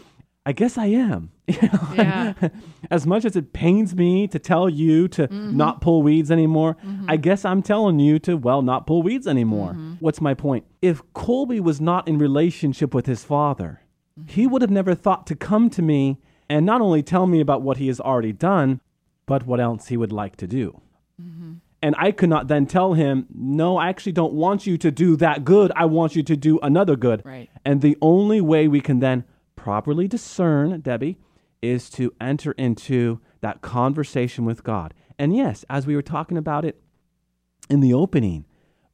I 0.46 0.52
guess 0.52 0.78
I 0.78 0.86
am. 0.86 1.30
You 1.46 1.60
know? 1.60 1.88
Yeah. 1.94 2.32
as 2.90 3.06
much 3.06 3.26
as 3.26 3.36
it 3.36 3.52
pains 3.52 3.94
me 3.94 4.26
to 4.28 4.38
tell 4.38 4.70
you 4.70 5.08
to 5.08 5.28
mm-hmm. 5.28 5.54
not 5.54 5.82
pull 5.82 6.02
weeds 6.02 6.30
anymore, 6.30 6.78
mm-hmm. 6.82 7.04
I 7.06 7.18
guess 7.18 7.44
I'm 7.44 7.62
telling 7.62 7.98
you 7.98 8.18
to, 8.20 8.38
well, 8.38 8.62
not 8.62 8.86
pull 8.86 9.02
weeds 9.02 9.26
anymore. 9.26 9.72
Mm-hmm. 9.72 9.94
What's 10.00 10.22
my 10.22 10.32
point? 10.32 10.64
If 10.80 11.02
Colby 11.12 11.60
was 11.60 11.82
not 11.82 12.08
in 12.08 12.16
relationship 12.16 12.94
with 12.94 13.04
his 13.04 13.24
father, 13.24 13.82
he 14.26 14.46
would 14.46 14.62
have 14.62 14.70
never 14.70 14.94
thought 14.94 15.26
to 15.26 15.34
come 15.34 15.68
to 15.70 15.82
me 15.82 16.18
and 16.48 16.64
not 16.64 16.80
only 16.80 17.02
tell 17.02 17.26
me 17.26 17.40
about 17.40 17.60
what 17.60 17.76
he 17.76 17.88
has 17.88 18.00
already 18.00 18.32
done, 18.32 18.80
but 19.26 19.46
what 19.46 19.60
else 19.60 19.88
he 19.88 19.98
would 19.98 20.12
like 20.12 20.36
to 20.36 20.46
do. 20.46 20.80
And 21.84 21.94
I 21.98 22.12
could 22.12 22.30
not 22.30 22.48
then 22.48 22.64
tell 22.64 22.94
him, 22.94 23.26
no, 23.30 23.76
I 23.76 23.90
actually 23.90 24.12
don't 24.12 24.32
want 24.32 24.66
you 24.66 24.78
to 24.78 24.90
do 24.90 25.16
that 25.16 25.44
good. 25.44 25.70
I 25.76 25.84
want 25.84 26.16
you 26.16 26.22
to 26.22 26.34
do 26.34 26.58
another 26.60 26.96
good. 26.96 27.20
Right. 27.26 27.50
And 27.62 27.82
the 27.82 27.98
only 28.00 28.40
way 28.40 28.68
we 28.68 28.80
can 28.80 29.00
then 29.00 29.24
properly 29.64 30.06
discern, 30.06 30.78
Debbie, 30.82 31.16
is 31.62 31.88
to 31.88 32.12
enter 32.20 32.52
into 32.52 33.18
that 33.40 33.62
conversation 33.62 34.44
with 34.44 34.62
God. 34.62 34.92
And 35.18 35.34
yes, 35.34 35.64
as 35.70 35.86
we 35.86 35.96
were 35.96 36.02
talking 36.02 36.36
about 36.36 36.66
it 36.66 36.82
in 37.70 37.80
the 37.80 37.94
opening, 37.94 38.44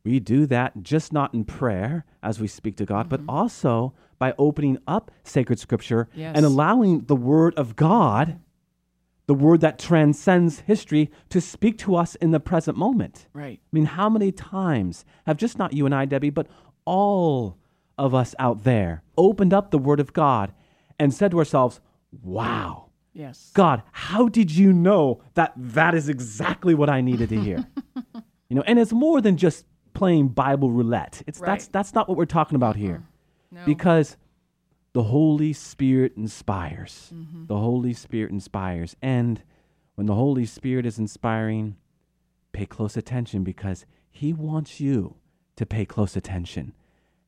we 0.04 0.20
do 0.20 0.46
that 0.46 0.84
just 0.84 1.12
not 1.12 1.34
in 1.34 1.44
prayer 1.44 2.04
as 2.22 2.38
we 2.38 2.46
speak 2.46 2.76
to 2.76 2.86
God, 2.86 3.08
but 3.08 3.18
mm-hmm. 3.18 3.30
also 3.30 3.94
by 4.20 4.32
opening 4.38 4.78
up 4.86 5.10
sacred 5.24 5.58
scripture 5.58 6.08
Yes. 6.14 6.36
and 6.36 6.46
allowing 6.46 7.00
the 7.06 7.16
word 7.16 7.52
of 7.56 7.74
God, 7.74 8.38
the 9.26 9.34
word 9.34 9.62
that 9.62 9.76
transcends 9.76 10.60
history, 10.60 11.10
to 11.30 11.40
speak 11.40 11.78
to 11.78 11.96
us 11.96 12.14
in 12.14 12.30
the 12.30 12.38
present 12.38 12.78
moment. 12.78 13.26
Right. 13.32 13.58
I 13.60 13.68
mean, 13.72 13.86
how 13.86 14.08
many 14.08 14.30
times 14.30 15.04
have 15.26 15.36
just 15.36 15.58
not 15.58 15.72
you 15.72 15.84
and 15.84 15.92
I, 15.96 16.04
Debbie, 16.04 16.30
but 16.30 16.46
all 16.84 17.58
of 17.98 18.14
us 18.14 18.36
out 18.38 18.62
there 18.62 19.02
opened 19.18 19.52
up 19.52 19.72
the 19.72 19.78
Word 19.78 19.98
of 19.98 20.12
God 20.12 20.52
and 21.00 21.12
said 21.12 21.32
to 21.32 21.38
ourselves, 21.38 21.80
Wow, 22.22 22.86
Yes. 23.12 23.50
God, 23.54 23.82
how 23.90 24.28
did 24.28 24.50
you 24.52 24.72
know 24.72 25.20
that 25.34 25.52
that 25.56 25.94
is 25.94 26.08
exactly 26.08 26.74
what 26.74 26.88
I 26.88 27.00
needed 27.00 27.28
to 27.30 27.40
hear? 27.40 27.66
you 28.48 28.56
know, 28.56 28.62
and 28.66 28.78
it's 28.78 28.92
more 28.92 29.20
than 29.20 29.36
just 29.36 29.64
playing 29.94 30.28
Bible 30.28 30.70
roulette. 30.70 31.22
It's 31.26 31.40
that's 31.40 31.64
Right. 31.64 31.72
that's 31.72 31.94
not 31.94 32.08
what 32.08 32.16
we're 32.16 32.24
talking 32.26 32.56
about 32.56 32.76
here. 32.76 33.02
No. 33.50 33.64
Because 33.66 34.16
the 34.92 35.04
Holy 35.04 35.52
Spirit 35.52 36.12
inspires. 36.16 37.10
Mm-hmm. 37.14 37.46
The 37.46 37.58
Holy 37.58 37.92
Spirit 37.94 38.30
inspires. 38.30 38.96
And 39.02 39.42
when 39.96 40.06
the 40.06 40.14
Holy 40.14 40.46
Spirit 40.46 40.86
is 40.86 40.98
inspiring, 40.98 41.76
pay 42.52 42.66
close 42.66 42.96
attention 42.96 43.42
because 43.44 43.86
He 44.10 44.32
wants 44.32 44.80
you 44.80 45.16
to 45.56 45.66
pay 45.66 45.84
close 45.84 46.16
attention. 46.16 46.74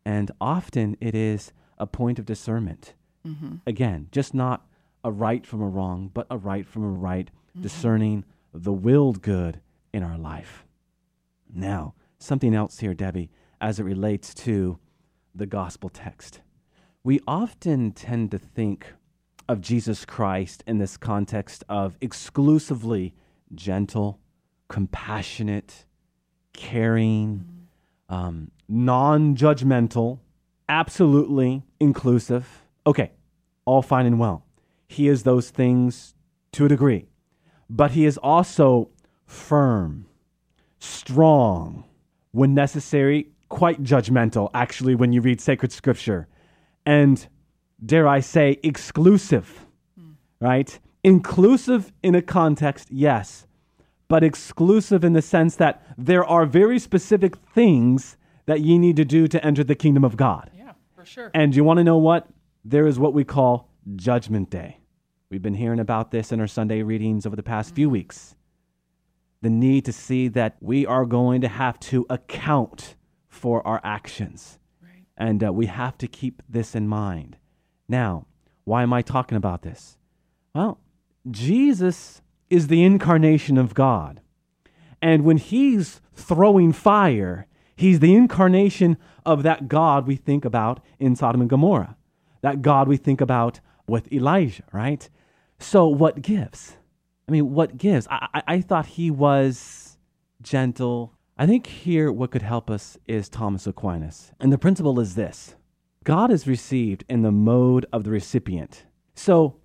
And 0.04 0.30
often 0.40 0.96
it 1.00 1.14
is 1.14 1.52
a 1.78 1.86
point 1.86 2.18
of 2.18 2.24
discernment. 2.26 2.94
Mm-hmm. 3.26 3.56
Again, 3.66 4.08
just 4.10 4.34
not 4.34 4.66
a 5.04 5.10
right 5.10 5.46
from 5.46 5.62
a 5.62 5.68
wrong, 5.68 6.10
but 6.12 6.26
a 6.30 6.36
right 6.36 6.66
from 6.66 6.84
a 6.84 6.88
right, 6.88 7.26
mm-hmm. 7.26 7.62
discerning 7.62 8.24
the 8.52 8.72
willed 8.72 9.22
good 9.22 9.60
in 9.92 10.02
our 10.02 10.18
life. 10.18 10.64
Now, 11.52 11.94
something 12.18 12.54
else 12.54 12.78
here, 12.78 12.94
Debbie, 12.94 13.30
as 13.60 13.78
it 13.78 13.84
relates 13.84 14.34
to 14.34 14.78
the 15.34 15.46
gospel 15.46 15.88
text. 15.88 16.40
We 17.04 17.20
often 17.26 17.92
tend 17.92 18.30
to 18.30 18.38
think 18.38 18.94
of 19.48 19.60
Jesus 19.60 20.04
Christ 20.04 20.62
in 20.66 20.78
this 20.78 20.96
context 20.96 21.64
of 21.68 21.96
exclusively 22.00 23.14
gentle, 23.54 24.20
compassionate, 24.68 25.84
caring, 26.52 27.44
mm-hmm. 28.08 28.14
um, 28.14 28.50
non 28.68 29.36
judgmental, 29.36 30.20
absolutely 30.68 31.62
inclusive. 31.80 32.61
Okay, 32.86 33.12
all 33.64 33.82
fine 33.82 34.06
and 34.06 34.18
well. 34.18 34.44
He 34.88 35.08
is 35.08 35.22
those 35.22 35.50
things 35.50 36.14
to 36.52 36.66
a 36.66 36.68
degree, 36.68 37.06
but 37.70 37.92
he 37.92 38.04
is 38.04 38.18
also 38.18 38.90
firm, 39.24 40.06
strong, 40.78 41.84
when 42.32 42.54
necessary, 42.54 43.28
quite 43.48 43.82
judgmental, 43.82 44.50
actually, 44.54 44.94
when 44.94 45.12
you 45.12 45.20
read 45.20 45.40
sacred 45.40 45.72
scripture, 45.72 46.26
and 46.84 47.26
dare 47.84 48.08
I 48.08 48.20
say, 48.20 48.58
exclusive, 48.62 49.66
hmm. 49.98 50.12
right? 50.40 50.78
Inclusive 51.04 51.92
in 52.02 52.14
a 52.14 52.22
context, 52.22 52.88
yes, 52.90 53.46
but 54.08 54.22
exclusive 54.22 55.04
in 55.04 55.12
the 55.12 55.22
sense 55.22 55.56
that 55.56 55.82
there 55.96 56.24
are 56.24 56.44
very 56.44 56.78
specific 56.78 57.36
things 57.54 58.16
that 58.46 58.60
ye 58.60 58.78
need 58.78 58.96
to 58.96 59.04
do 59.04 59.28
to 59.28 59.44
enter 59.44 59.64
the 59.64 59.74
kingdom 59.74 60.04
of 60.04 60.16
God. 60.16 60.50
Yeah, 60.54 60.72
for 60.94 61.04
sure. 61.04 61.30
And 61.32 61.54
you 61.54 61.64
want 61.64 61.78
to 61.78 61.84
know 61.84 61.98
what? 61.98 62.28
There 62.64 62.86
is 62.86 62.98
what 62.98 63.12
we 63.12 63.24
call 63.24 63.68
Judgment 63.96 64.48
Day. 64.48 64.78
We've 65.30 65.42
been 65.42 65.54
hearing 65.54 65.80
about 65.80 66.12
this 66.12 66.30
in 66.30 66.40
our 66.40 66.46
Sunday 66.46 66.82
readings 66.82 67.26
over 67.26 67.34
the 67.34 67.42
past 67.42 67.74
few 67.74 67.90
weeks. 67.90 68.36
The 69.40 69.50
need 69.50 69.84
to 69.86 69.92
see 69.92 70.28
that 70.28 70.56
we 70.60 70.86
are 70.86 71.04
going 71.04 71.40
to 71.40 71.48
have 71.48 71.80
to 71.80 72.06
account 72.08 72.94
for 73.28 73.66
our 73.66 73.80
actions. 73.82 74.60
Right. 74.80 75.04
And 75.16 75.42
uh, 75.42 75.52
we 75.52 75.66
have 75.66 75.98
to 75.98 76.06
keep 76.06 76.42
this 76.48 76.76
in 76.76 76.86
mind. 76.86 77.36
Now, 77.88 78.26
why 78.62 78.84
am 78.84 78.92
I 78.92 79.02
talking 79.02 79.36
about 79.36 79.62
this? 79.62 79.96
Well, 80.54 80.78
Jesus 81.28 82.22
is 82.48 82.68
the 82.68 82.84
incarnation 82.84 83.58
of 83.58 83.74
God. 83.74 84.20
And 85.00 85.24
when 85.24 85.38
he's 85.38 86.00
throwing 86.14 86.72
fire, 86.72 87.48
he's 87.74 87.98
the 87.98 88.14
incarnation 88.14 88.98
of 89.26 89.42
that 89.42 89.66
God 89.66 90.06
we 90.06 90.14
think 90.14 90.44
about 90.44 90.78
in 91.00 91.16
Sodom 91.16 91.40
and 91.40 91.50
Gomorrah, 91.50 91.96
that 92.42 92.62
God 92.62 92.88
we 92.88 92.96
think 92.96 93.20
about 93.20 93.60
with 93.86 94.12
Elijah, 94.12 94.64
right? 94.72 95.08
So, 95.58 95.88
what 95.88 96.22
gives? 96.22 96.76
I 97.28 97.32
mean, 97.32 97.52
what 97.52 97.78
gives? 97.78 98.06
I, 98.08 98.28
I, 98.34 98.42
I 98.46 98.60
thought 98.60 98.86
he 98.86 99.10
was 99.10 99.96
gentle. 100.42 101.14
I 101.38 101.46
think 101.46 101.66
here 101.66 102.12
what 102.12 102.30
could 102.30 102.42
help 102.42 102.68
us 102.68 102.98
is 103.06 103.28
Thomas 103.28 103.66
Aquinas. 103.66 104.32
And 104.38 104.52
the 104.52 104.58
principle 104.58 105.00
is 105.00 105.14
this 105.14 105.54
God 106.04 106.30
is 106.30 106.46
received 106.46 107.04
in 107.08 107.22
the 107.22 107.32
mode 107.32 107.86
of 107.92 108.04
the 108.04 108.10
recipient. 108.10 108.84
So, 109.14 109.56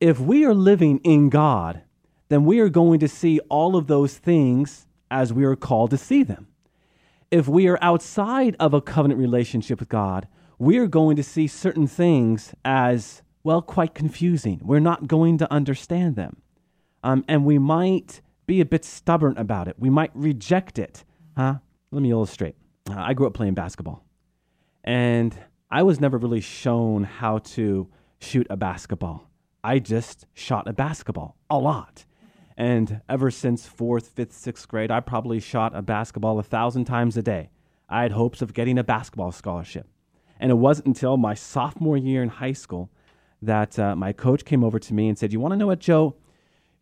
if 0.00 0.20
we 0.20 0.44
are 0.44 0.54
living 0.54 1.00
in 1.02 1.28
God, 1.28 1.82
then 2.28 2.44
we 2.44 2.60
are 2.60 2.68
going 2.68 3.00
to 3.00 3.08
see 3.08 3.40
all 3.48 3.74
of 3.74 3.86
those 3.86 4.18
things 4.18 4.86
as 5.10 5.32
we 5.32 5.44
are 5.44 5.56
called 5.56 5.90
to 5.90 5.98
see 5.98 6.22
them. 6.22 6.46
If 7.30 7.48
we 7.48 7.68
are 7.68 7.78
outside 7.82 8.54
of 8.60 8.74
a 8.74 8.80
covenant 8.80 9.18
relationship 9.18 9.80
with 9.80 9.88
God, 9.88 10.28
we 10.58 10.78
are 10.78 10.86
going 10.86 11.16
to 11.16 11.22
see 11.22 11.46
certain 11.46 11.86
things 11.86 12.54
as, 12.64 13.22
well, 13.44 13.62
quite 13.62 13.94
confusing. 13.94 14.60
We're 14.62 14.80
not 14.80 15.06
going 15.06 15.38
to 15.38 15.52
understand 15.52 16.16
them. 16.16 16.42
Um, 17.04 17.24
and 17.28 17.44
we 17.44 17.58
might 17.58 18.20
be 18.46 18.60
a 18.60 18.66
bit 18.66 18.84
stubborn 18.84 19.36
about 19.36 19.68
it. 19.68 19.76
We 19.78 19.90
might 19.90 20.10
reject 20.14 20.78
it. 20.78 21.04
Huh? 21.36 21.56
Let 21.92 22.02
me 22.02 22.10
illustrate. 22.10 22.56
Uh, 22.90 22.94
I 22.96 23.14
grew 23.14 23.26
up 23.26 23.34
playing 23.34 23.54
basketball, 23.54 24.04
and 24.82 25.38
I 25.70 25.82
was 25.82 26.00
never 26.00 26.18
really 26.18 26.40
shown 26.40 27.04
how 27.04 27.38
to 27.38 27.88
shoot 28.18 28.46
a 28.50 28.56
basketball. 28.56 29.28
I 29.62 29.78
just 29.78 30.26
shot 30.34 30.66
a 30.66 30.72
basketball 30.72 31.36
a 31.50 31.58
lot. 31.58 32.04
And 32.56 33.02
ever 33.08 33.30
since 33.30 33.66
fourth, 33.66 34.08
fifth, 34.08 34.32
sixth 34.32 34.66
grade, 34.66 34.90
I 34.90 35.00
probably 35.00 35.38
shot 35.38 35.76
a 35.76 35.82
basketball 35.82 36.38
a 36.38 36.42
thousand 36.42 36.86
times 36.86 37.16
a 37.16 37.22
day. 37.22 37.50
I 37.88 38.02
had 38.02 38.12
hopes 38.12 38.42
of 38.42 38.54
getting 38.54 38.78
a 38.78 38.84
basketball 38.84 39.30
scholarship. 39.30 39.86
And 40.40 40.50
it 40.50 40.54
wasn't 40.54 40.86
until 40.88 41.16
my 41.16 41.34
sophomore 41.34 41.96
year 41.96 42.22
in 42.22 42.28
high 42.28 42.52
school 42.52 42.90
that 43.42 43.78
uh, 43.78 43.94
my 43.96 44.12
coach 44.12 44.44
came 44.44 44.62
over 44.64 44.78
to 44.78 44.94
me 44.94 45.08
and 45.08 45.18
said, 45.18 45.32
You 45.32 45.40
want 45.40 45.52
to 45.52 45.56
know 45.56 45.66
what, 45.66 45.80
Joe? 45.80 46.14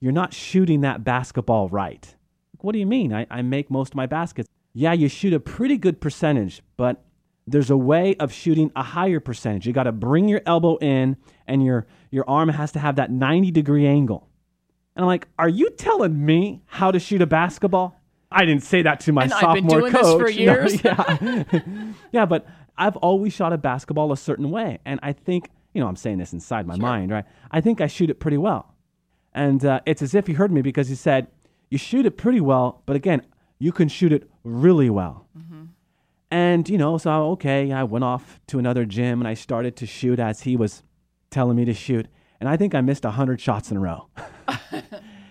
You're 0.00 0.12
not 0.12 0.32
shooting 0.34 0.82
that 0.82 1.04
basketball 1.04 1.68
right. 1.68 2.14
What 2.60 2.72
do 2.72 2.78
you 2.78 2.86
mean? 2.86 3.12
I, 3.14 3.26
I 3.30 3.42
make 3.42 3.70
most 3.70 3.90
of 3.92 3.96
my 3.96 4.06
baskets. 4.06 4.48
Yeah, 4.74 4.92
you 4.92 5.08
shoot 5.08 5.32
a 5.32 5.40
pretty 5.40 5.78
good 5.78 6.00
percentage, 6.00 6.62
but 6.76 7.02
there's 7.46 7.70
a 7.70 7.76
way 7.76 8.14
of 8.16 8.32
shooting 8.32 8.70
a 8.76 8.82
higher 8.82 9.20
percentage. 9.20 9.66
You 9.66 9.72
got 9.72 9.84
to 9.84 9.92
bring 9.92 10.28
your 10.28 10.42
elbow 10.44 10.76
in 10.78 11.16
and 11.46 11.64
your, 11.64 11.86
your 12.10 12.28
arm 12.28 12.48
has 12.50 12.72
to 12.72 12.78
have 12.78 12.96
that 12.96 13.10
90 13.10 13.50
degree 13.52 13.86
angle. 13.86 14.28
And 14.94 15.04
I'm 15.04 15.06
like, 15.06 15.28
Are 15.38 15.48
you 15.48 15.70
telling 15.70 16.24
me 16.24 16.62
how 16.66 16.90
to 16.90 16.98
shoot 16.98 17.22
a 17.22 17.26
basketball? 17.26 18.00
I 18.30 18.44
didn't 18.44 18.64
say 18.64 18.82
that 18.82 19.00
to 19.00 19.12
my 19.12 19.24
And 19.24 19.32
I've 19.32 19.40
sophomore 19.40 19.54
been 19.54 19.68
doing 19.68 19.92
this 19.92 20.02
coach. 20.02 20.20
for 20.20 20.30
No, 20.30 20.36
years. 20.36 20.84
yeah. 20.84 21.44
yeah, 22.12 22.26
but 22.26 22.46
I've 22.78 22.96
always 22.96 23.32
shot 23.32 23.52
a 23.52 23.58
basketball 23.58 24.12
a 24.12 24.16
certain 24.16 24.50
way. 24.50 24.78
And 24.84 25.00
I 25.02 25.12
think, 25.12 25.50
you 25.74 25.80
know, 25.80 25.88
I'm 25.88 25.96
saying 25.96 26.18
this 26.18 26.32
inside 26.32 26.66
my 26.66 26.76
mind, 26.76 27.10
right? 27.10 27.24
I 27.50 27.60
think 27.60 27.80
I 27.80 27.86
shoot 27.86 28.10
it 28.10 28.20
pretty 28.20 28.36
well. 28.38 28.74
And 29.34 29.64
uh, 29.64 29.80
it's 29.86 30.02
as 30.02 30.14
if 30.14 30.26
he 30.26 30.32
heard 30.34 30.50
me 30.52 30.62
because 30.62 30.88
he 30.88 30.94
said, 30.94 31.28
You 31.70 31.78
shoot 31.78 32.06
it 32.06 32.16
pretty 32.16 32.40
well, 32.40 32.82
but 32.86 32.96
again, 32.96 33.22
you 33.58 33.72
can 33.72 33.88
shoot 33.88 34.12
it 34.12 34.30
really 34.44 34.90
well. 34.90 35.26
And, 36.30 36.68
you 36.68 36.76
know, 36.76 36.98
so 36.98 37.10
okay, 37.32 37.70
I 37.72 37.84
went 37.84 38.04
off 38.04 38.40
to 38.48 38.58
another 38.58 38.84
gym 38.84 39.20
and 39.20 39.28
I 39.28 39.34
started 39.34 39.76
to 39.76 39.86
shoot 39.86 40.18
as 40.18 40.40
he 40.42 40.56
was 40.56 40.82
telling 41.30 41.56
me 41.56 41.64
to 41.66 41.72
shoot. 41.74 42.08
And 42.40 42.48
I 42.48 42.56
think 42.56 42.74
I 42.74 42.80
missed 42.80 43.04
100 43.04 43.40
shots 43.40 43.70
in 43.70 43.76
a 43.76 43.80
row. 43.80 44.08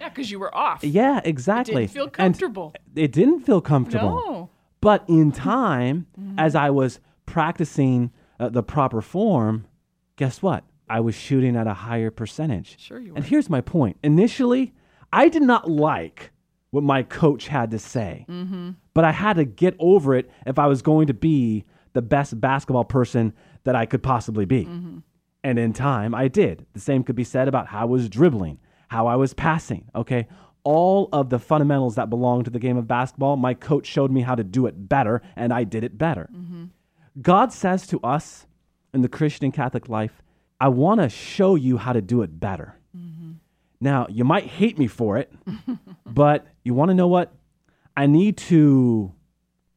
Yeah, 0.02 0.10
because 0.10 0.30
you 0.30 0.38
were 0.40 0.56
off. 0.56 0.84
yeah, 0.84 1.20
exactly. 1.24 1.88
Didn't 1.88 1.92
feel 1.92 2.04
And 2.04 2.14
comfortable. 2.14 2.74
it 2.96 3.12
didn't 3.12 3.40
feel 3.42 3.60
comfortable. 3.60 4.10
No. 4.28 4.50
But 4.80 5.04
in 5.08 5.32
time, 5.52 6.06
Mm-hmm. 6.20 6.38
as 6.40 6.54
I 6.56 6.70
was 6.70 7.00
practicing 7.25 8.12
uh, 8.39 8.50
the 8.50 8.63
proper 8.63 9.01
form, 9.01 9.65
guess 10.15 10.41
what? 10.41 10.63
I 10.88 11.00
was 11.00 11.15
shooting 11.15 11.55
at 11.55 11.67
a 11.67 11.74
higher 11.74 12.12
percentage. 12.12 12.79
Sure 12.79 13.00
you 13.00 13.12
were. 13.12 13.17
And 13.17 13.25
here's 13.25 13.50
my 13.50 13.62
point. 13.62 13.98
Initially, 14.03 14.74
I 15.12 15.29
did 15.29 15.41
not 15.41 15.70
like 15.70 16.32
what 16.72 16.84
my 16.84 17.03
coach 17.03 17.48
had 17.48 17.72
to 17.72 17.79
say, 17.79 18.25
Mm-hmm. 18.29 18.72
but 18.94 19.05
I 19.05 19.12
had 19.12 19.38
to 19.38 19.46
get 19.46 19.75
over 19.79 20.13
it 20.15 20.29
if 20.46 20.60
I 20.60 20.67
was 20.67 20.82
going 20.82 21.08
to 21.08 21.13
be 21.13 21.63
the 21.94 22.01
best 22.01 22.39
basketball 22.39 22.84
person 22.84 23.34
that 23.63 23.75
I 23.75 23.86
could 23.86 24.03
possibly 24.03 24.46
be. 24.46 24.65
Mm-hmm. 24.65 24.98
And 25.44 25.60
in 25.60 25.74
time, 25.74 26.13
I 26.13 26.27
did. 26.27 26.65
The 26.74 26.79
same 26.79 27.03
could 27.03 27.15
be 27.15 27.24
said 27.24 27.48
about 27.48 27.67
how 27.67 27.82
I 27.82 27.86
was 27.86 28.10
dribbling, 28.10 28.60
how 28.89 29.08
I 29.08 29.15
was 29.15 29.34
passing, 29.34 29.86
okay? 29.96 30.27
All 30.63 31.08
of 31.13 31.29
the 31.29 31.38
fundamentals 31.39 31.96
that 31.96 32.10
belong 32.10 32.44
to 32.44 32.50
the 32.50 32.60
game 32.60 32.75
of 32.77 32.88
basketball, 32.88 33.38
my 33.38 33.53
coach 33.53 33.86
showed 33.86 34.12
me 34.12 34.22
how 34.22 34.34
to 34.36 34.44
do 34.44 34.65
it 34.65 34.89
better, 34.89 35.22
and 35.36 35.53
I 35.53 35.63
did 35.63 35.84
it 35.84 35.98
better. 35.98 36.27
God 37.22 37.53
says 37.53 37.88
to 37.88 38.00
us 38.01 38.45
in 38.93 39.01
the 39.01 39.10
Christian 39.10 39.51
Catholic 39.51 39.89
life, 39.89 40.22
I 40.60 40.69
want 40.69 41.01
to 41.01 41.10
show 41.10 41.55
you 41.55 41.77
how 41.77 41.93
to 41.93 42.01
do 42.01 42.22
it 42.22 42.39
better. 42.39 42.75
Now, 43.81 44.07
you 44.10 44.24
might 44.24 44.45
hate 44.45 44.79
me 44.79 44.88
for 44.88 45.17
it, 45.17 45.31
but 46.05 46.48
you 46.63 46.74
want 46.74 46.89
to 46.89 46.95
know 46.95 47.07
what? 47.07 47.34
I 47.95 48.07
need 48.07 48.38
to 48.38 49.13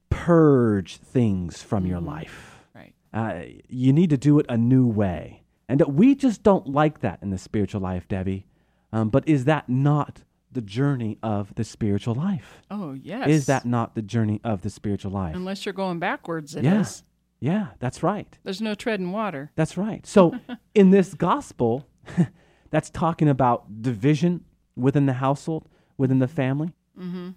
purge 0.09 0.97
things 0.97 1.63
from 1.63 1.85
your 1.85 2.01
life. 2.01 2.65
Right. 2.75 2.95
Uh, 3.13 3.43
you 3.69 3.93
need 3.93 4.11
to 4.11 4.17
do 4.17 4.39
it 4.39 4.47
a 4.49 4.57
new 4.57 4.87
way. 4.87 5.43
And 5.69 5.83
we 5.83 6.15
just 6.15 6.43
don't 6.43 6.69
like 6.69 7.01
that 7.01 7.19
in 7.23 7.31
the 7.31 7.39
spiritual 7.39 7.81
life, 7.81 8.09
Debbie. 8.09 8.47
Um, 8.93 9.11
but 9.11 9.29
is 9.29 9.45
that 9.45 9.69
not 9.69 10.23
the 10.51 10.63
journey 10.63 11.19
of 11.23 11.55
the 11.57 11.65
spiritual 11.65 12.15
life? 12.15 12.63
Oh, 12.71 12.95
yes. 12.95 13.29
Is 13.29 13.47
that 13.47 13.67
not 13.67 13.95
the 13.95 14.03
journey 14.03 14.41
of 14.43 14.63
the 14.63 14.71
spiritual 14.71 15.13
life? 15.13 15.37
Unless 15.37 15.67
you're 15.67 15.75
going 15.75 15.99
backwards, 15.99 16.57
it 16.57 16.65
is. 16.65 17.03
Yeah. 17.41 17.53
Yeah, 17.53 17.67
that's 17.79 18.03
right. 18.03 18.39
There's 18.45 18.61
no 18.61 18.75
treading 18.75 19.13
water. 19.13 19.53
That's 19.55 19.77
right. 19.77 20.07
So, 20.07 20.39
in 20.75 20.91
this 20.91 21.15
gospel, 21.15 21.87
that's 22.71 22.91
talking 22.91 23.29
about 23.29 23.83
division 23.83 24.45
within 24.77 25.07
the 25.07 25.15
household, 25.15 25.69
within 25.97 26.19
the 26.19 26.29
family. 26.29 26.73
Mm-hmm. 26.99 27.31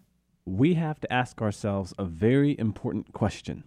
We 0.46 0.74
have 0.74 1.00
to 1.02 1.14
ask 1.14 1.42
ourselves 1.42 1.94
a 1.98 2.06
very 2.06 2.56
important 2.58 3.14
question 3.14 3.64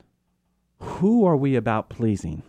Who 0.78 1.24
are 1.24 1.36
we 1.36 1.56
about 1.56 1.88
pleasing? 1.88 2.42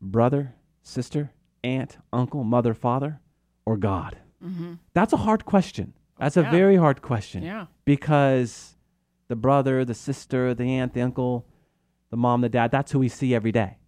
Brother, 0.00 0.54
sister, 0.82 1.32
aunt, 1.64 1.98
uncle, 2.12 2.44
mother, 2.44 2.74
father, 2.74 3.20
or 3.66 3.76
God? 3.76 4.18
Mm-hmm. 4.44 4.74
That's 4.94 5.12
a 5.12 5.18
hard 5.18 5.44
question. 5.44 5.94
That's 6.18 6.36
a 6.36 6.42
very 6.42 6.76
hard 6.76 7.00
question 7.02 7.42
Yeah. 7.42 7.66
because 7.84 8.76
the 9.28 9.36
brother, 9.36 9.84
the 9.84 9.94
sister, 9.94 10.54
the 10.54 10.64
aunt, 10.64 10.94
the 10.94 11.02
uncle, 11.02 11.46
the 12.10 12.16
mom, 12.16 12.40
the 12.40 12.48
dad, 12.48 12.70
that's 12.70 12.92
who 12.92 12.98
we 12.98 13.08
see 13.08 13.34
every 13.34 13.52
day. 13.52 13.78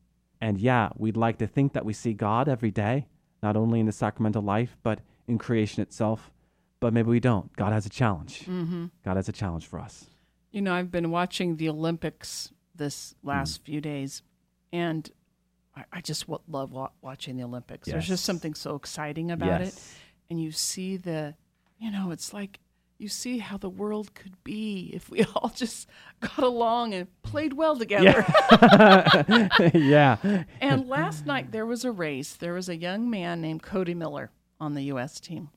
And 0.41 0.59
yeah, 0.59 0.91
we'd 0.97 1.17
like 1.17 1.39
to 1.39 1.47
think 1.47 1.73
that 1.75 1.85
we 1.85 1.93
see 1.93 2.13
God 2.13 2.49
every 2.49 2.71
day, 2.71 3.07
not 3.43 3.57
only 3.57 3.81
in 3.81 3.87
the 3.87 3.93
sacramental 3.93 4.43
life, 4.43 4.77
but 4.83 5.01
in 5.29 5.39
creation 5.39 5.83
itself. 5.83 6.31
But 6.81 6.95
maybe 6.95 7.11
we 7.11 7.21
don't. 7.21 7.55
God 7.57 7.73
has 7.73 7.85
a 7.85 7.91
challenge. 7.91 8.41
Mm-hmm. 8.47 8.87
God 9.05 9.17
has 9.17 9.29
a 9.29 9.33
challenge 9.33 9.67
for 9.67 9.79
us. 9.79 10.07
You 10.51 10.63
know, 10.63 10.73
I've 10.73 10.91
been 10.91 11.11
watching 11.11 11.57
the 11.57 11.69
Olympics 11.69 12.53
this 12.75 13.15
last 13.23 13.63
few 13.65 13.81
days, 13.83 14.23
and 14.73 15.09
I, 15.77 15.85
I 15.93 16.01
just 16.01 16.23
w- 16.23 16.41
love 16.49 16.73
wa- 16.73 16.91
watching 17.03 17.37
the 17.37 17.45
Olympics. 17.45 17.87
There's 17.87 18.09
just 18.09 18.25
something 18.25 18.55
so 18.55 18.77
exciting 18.77 19.31
about 19.31 19.61
it. 19.61 19.79
And 20.31 20.41
you 20.43 20.53
see 20.53 20.97
the, 20.97 21.35
you 21.79 21.91
know, 21.91 22.11
it's 22.13 22.33
like 22.33 22.61
you 23.01 23.09
see 23.09 23.39
how 23.39 23.57
the 23.57 23.71
world 23.71 24.15
could 24.15 24.43
be 24.45 24.91
if 24.93 25.09
we 25.09 25.25
all 25.35 25.51
just 25.55 25.89
got 26.21 26.39
along 26.39 26.95
and 26.95 27.09
played 27.23 27.55
well 27.55 27.77
together. 27.77 28.25
yeah. 29.75 30.45
and 30.61 30.89
last 30.89 31.27
night 31.27 31.51
there 31.53 31.67
was 31.67 31.85
a 31.85 31.93
race. 31.93 32.35
There 32.35 32.55
was 32.55 32.69
a 32.69 32.77
young 32.77 33.09
man 33.09 33.41
named 33.41 33.63
Cody 33.63 33.95
Miller 33.95 34.31
on 34.61 34.75
the 34.75 34.83
U.S. 34.85 35.19
team. 35.21 35.49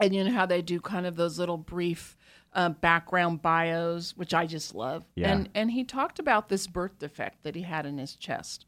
And 0.00 0.14
you 0.14 0.24
know 0.24 0.32
how 0.32 0.46
they 0.46 0.62
do 0.62 0.80
kind 0.80 1.06
of 1.06 1.14
those 1.14 1.38
little 1.38 1.58
brief 1.58 2.16
uh, 2.54 2.70
background 2.70 3.40
bios, 3.40 4.16
which 4.16 4.34
I 4.34 4.46
just 4.46 4.74
love. 4.74 5.04
Yeah. 5.14 5.32
And 5.32 5.48
and 5.54 5.70
he 5.70 5.84
talked 5.84 6.18
about 6.18 6.48
this 6.48 6.66
birth 6.66 6.98
defect 6.98 7.44
that 7.44 7.54
he 7.54 7.62
had 7.62 7.86
in 7.86 7.98
his 7.98 8.16
chest, 8.16 8.66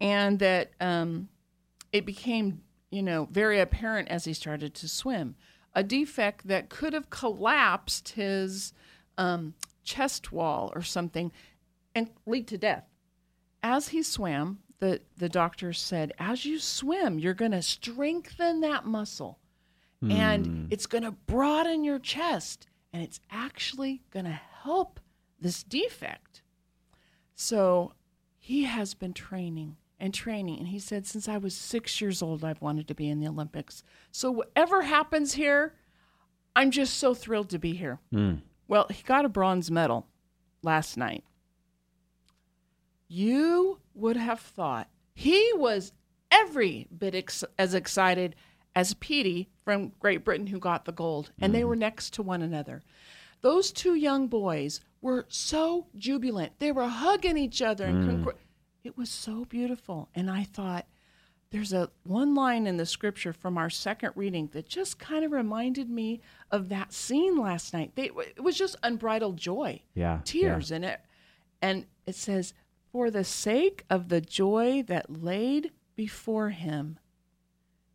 and 0.00 0.38
that 0.38 0.70
um, 0.80 1.28
it 1.92 2.06
became 2.06 2.62
you 2.90 3.02
know 3.02 3.28
very 3.30 3.60
apparent 3.60 4.08
as 4.08 4.24
he 4.24 4.32
started 4.32 4.72
to 4.74 4.88
swim, 4.88 5.36
a 5.76 5.84
defect 5.84 6.48
that 6.48 6.68
could 6.68 6.92
have 6.92 7.10
collapsed 7.10 8.08
his 8.10 8.72
um, 9.16 9.54
chest 9.84 10.32
wall 10.32 10.72
or 10.74 10.82
something, 10.82 11.30
and 11.94 12.10
lead 12.26 12.48
to 12.48 12.58
death 12.58 12.84
as 13.66 13.88
he 13.88 14.00
swam, 14.02 14.58
the, 14.78 15.00
the 15.16 15.28
doctor 15.28 15.72
said, 15.72 16.12
as 16.20 16.44
you 16.44 16.58
swim, 16.60 17.18
you're 17.18 17.34
going 17.34 17.50
to 17.50 17.62
strengthen 17.62 18.60
that 18.60 18.84
muscle 18.86 19.38
and 20.02 20.68
it's 20.70 20.86
going 20.86 21.02
to 21.02 21.10
broaden 21.10 21.82
your 21.82 21.98
chest 21.98 22.68
and 22.92 23.02
it's 23.02 23.18
actually 23.30 24.02
going 24.12 24.26
to 24.26 24.40
help 24.62 25.00
this 25.40 25.64
defect. 25.64 26.42
So 27.34 27.94
he 28.38 28.64
has 28.64 28.94
been 28.94 29.14
training 29.14 29.76
and 29.98 30.12
training. 30.12 30.58
And 30.58 30.68
he 30.68 30.78
said, 30.78 31.06
since 31.06 31.28
I 31.28 31.38
was 31.38 31.54
six 31.54 32.00
years 32.00 32.22
old, 32.22 32.44
I've 32.44 32.60
wanted 32.60 32.88
to 32.88 32.94
be 32.94 33.08
in 33.08 33.20
the 33.20 33.28
Olympics. 33.28 33.82
So 34.10 34.30
whatever 34.30 34.82
happens 34.82 35.34
here, 35.34 35.74
I'm 36.54 36.70
just 36.70 36.98
so 36.98 37.14
thrilled 37.14 37.50
to 37.50 37.58
be 37.58 37.74
here. 37.74 38.00
Hmm. 38.12 38.34
Well, 38.68 38.86
he 38.90 39.02
got 39.02 39.24
a 39.24 39.28
bronze 39.28 39.70
medal 39.70 40.06
last 40.62 40.96
night 40.96 41.24
you 43.08 43.78
would 43.94 44.16
have 44.16 44.40
thought 44.40 44.88
he 45.14 45.52
was 45.54 45.92
every 46.30 46.88
bit 46.96 47.14
ex- 47.14 47.44
as 47.58 47.74
excited 47.74 48.34
as 48.74 48.94
Peaty 48.94 49.48
from 49.64 49.92
Great 50.00 50.24
Britain 50.24 50.48
who 50.48 50.58
got 50.58 50.84
the 50.84 50.92
gold, 50.92 51.30
and 51.40 51.54
they 51.54 51.62
hmm. 51.62 51.68
were 51.68 51.76
next 51.76 52.12
to 52.14 52.22
one 52.22 52.42
another. 52.42 52.82
Those 53.40 53.72
two 53.72 53.94
young 53.94 54.26
boys 54.26 54.80
were 55.00 55.24
so 55.28 55.86
jubilant. 55.96 56.52
They 56.58 56.72
were 56.72 56.86
hugging 56.86 57.38
each 57.38 57.62
other, 57.62 57.84
and 57.84 58.04
hmm. 58.04 58.24
congr- 58.24 58.34
it 58.86 58.96
was 58.96 59.10
so 59.10 59.44
beautiful. 59.44 60.08
And 60.14 60.30
I 60.30 60.44
thought, 60.44 60.86
there's 61.50 61.72
a 61.72 61.90
one 62.04 62.34
line 62.34 62.66
in 62.66 62.76
the 62.76 62.86
scripture 62.86 63.32
from 63.32 63.56
our 63.56 63.70
second 63.70 64.12
reading 64.16 64.48
that 64.52 64.68
just 64.68 64.98
kind 64.98 65.24
of 65.24 65.30
reminded 65.32 65.88
me 65.88 66.20
of 66.50 66.68
that 66.70 66.92
scene 66.92 67.36
last 67.38 67.72
night. 67.72 67.92
They, 67.94 68.06
it 68.36 68.42
was 68.42 68.56
just 68.58 68.76
unbridled 68.82 69.36
joy 69.36 69.82
Yeah. 69.94 70.20
tears 70.24 70.70
in 70.70 70.82
it. 70.84 71.00
And 71.62 71.86
it 72.04 72.14
says, 72.16 72.52
For 72.90 73.10
the 73.10 73.24
sake 73.24 73.84
of 73.88 74.08
the 74.08 74.20
joy 74.20 74.82
that 74.88 75.22
laid 75.22 75.70
before 75.94 76.50
him, 76.50 76.98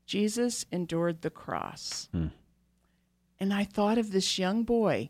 Jesus 0.05 0.65
endured 0.71 1.21
the 1.21 1.29
cross. 1.29 2.09
Hmm. 2.11 2.27
And 3.39 3.53
I 3.53 3.63
thought 3.63 3.97
of 3.97 4.11
this 4.11 4.37
young 4.39 4.63
boy 4.63 5.09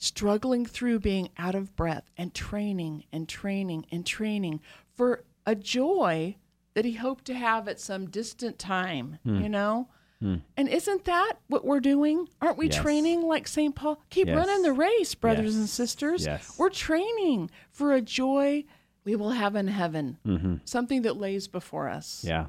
struggling 0.00 0.64
through 0.66 0.98
being 0.98 1.28
out 1.38 1.54
of 1.54 1.76
breath 1.76 2.10
and 2.16 2.34
training 2.34 3.04
and 3.12 3.28
training 3.28 3.84
and 3.92 4.04
training 4.04 4.60
for 4.96 5.22
a 5.46 5.54
joy 5.54 6.34
that 6.74 6.84
he 6.84 6.94
hoped 6.94 7.26
to 7.26 7.34
have 7.34 7.68
at 7.68 7.78
some 7.78 8.06
distant 8.08 8.58
time, 8.58 9.18
you 9.24 9.48
know? 9.48 9.88
And 10.22 10.42
isn't 10.68 11.04
that 11.06 11.34
what 11.48 11.64
we're 11.64 11.80
doing? 11.80 12.28
Aren't 12.42 12.58
we 12.58 12.66
Yes. 12.68 12.76
training 12.76 13.22
like 13.22 13.46
St. 13.48 13.74
Paul? 13.74 14.02
Keep 14.10 14.26
Yes. 14.28 14.36
running 14.36 14.62
the 14.62 14.72
race, 14.74 15.14
brothers 15.14 15.56
and 15.56 15.66
sisters. 15.68 16.26
Yes. 16.26 16.58
We're 16.58 16.68
training 16.70 17.50
for 17.70 17.94
a 17.94 18.02
joy 18.02 18.64
we 19.04 19.16
will 19.16 19.30
have 19.30 19.54
in 19.56 19.68
heaven, 19.68 20.18
Mm-hmm. 20.26 20.56
something 20.64 21.02
that 21.02 21.16
lays 21.16 21.48
before 21.48 21.88
us. 21.88 22.22
Yeah. 22.22 22.46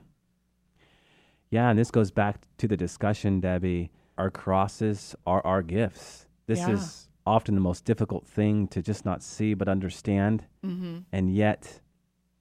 Yeah, 1.50 1.70
and 1.70 1.80
this 1.80 1.92
goes 1.92 2.12
back 2.12 2.42
to 2.58 2.68
the 2.68 2.76
discussion, 2.78 3.40
Debbie. 3.40 3.92
Our 4.18 4.30
crosses 4.30 5.16
are 5.26 5.46
our 5.46 5.62
gifts. 5.62 6.26
This 6.48 6.60
Yeah. 6.60 6.72
is 6.72 7.08
often 7.26 7.56
the 7.56 7.62
most 7.62 7.86
difficult 7.86 8.26
thing 8.28 8.68
to 8.70 8.82
just 8.82 9.06
not 9.06 9.22
see 9.24 9.54
but 9.54 9.68
understand, 9.68 10.44
Mm-hmm. 10.66 11.00
and 11.12 11.34
yet 11.36 11.82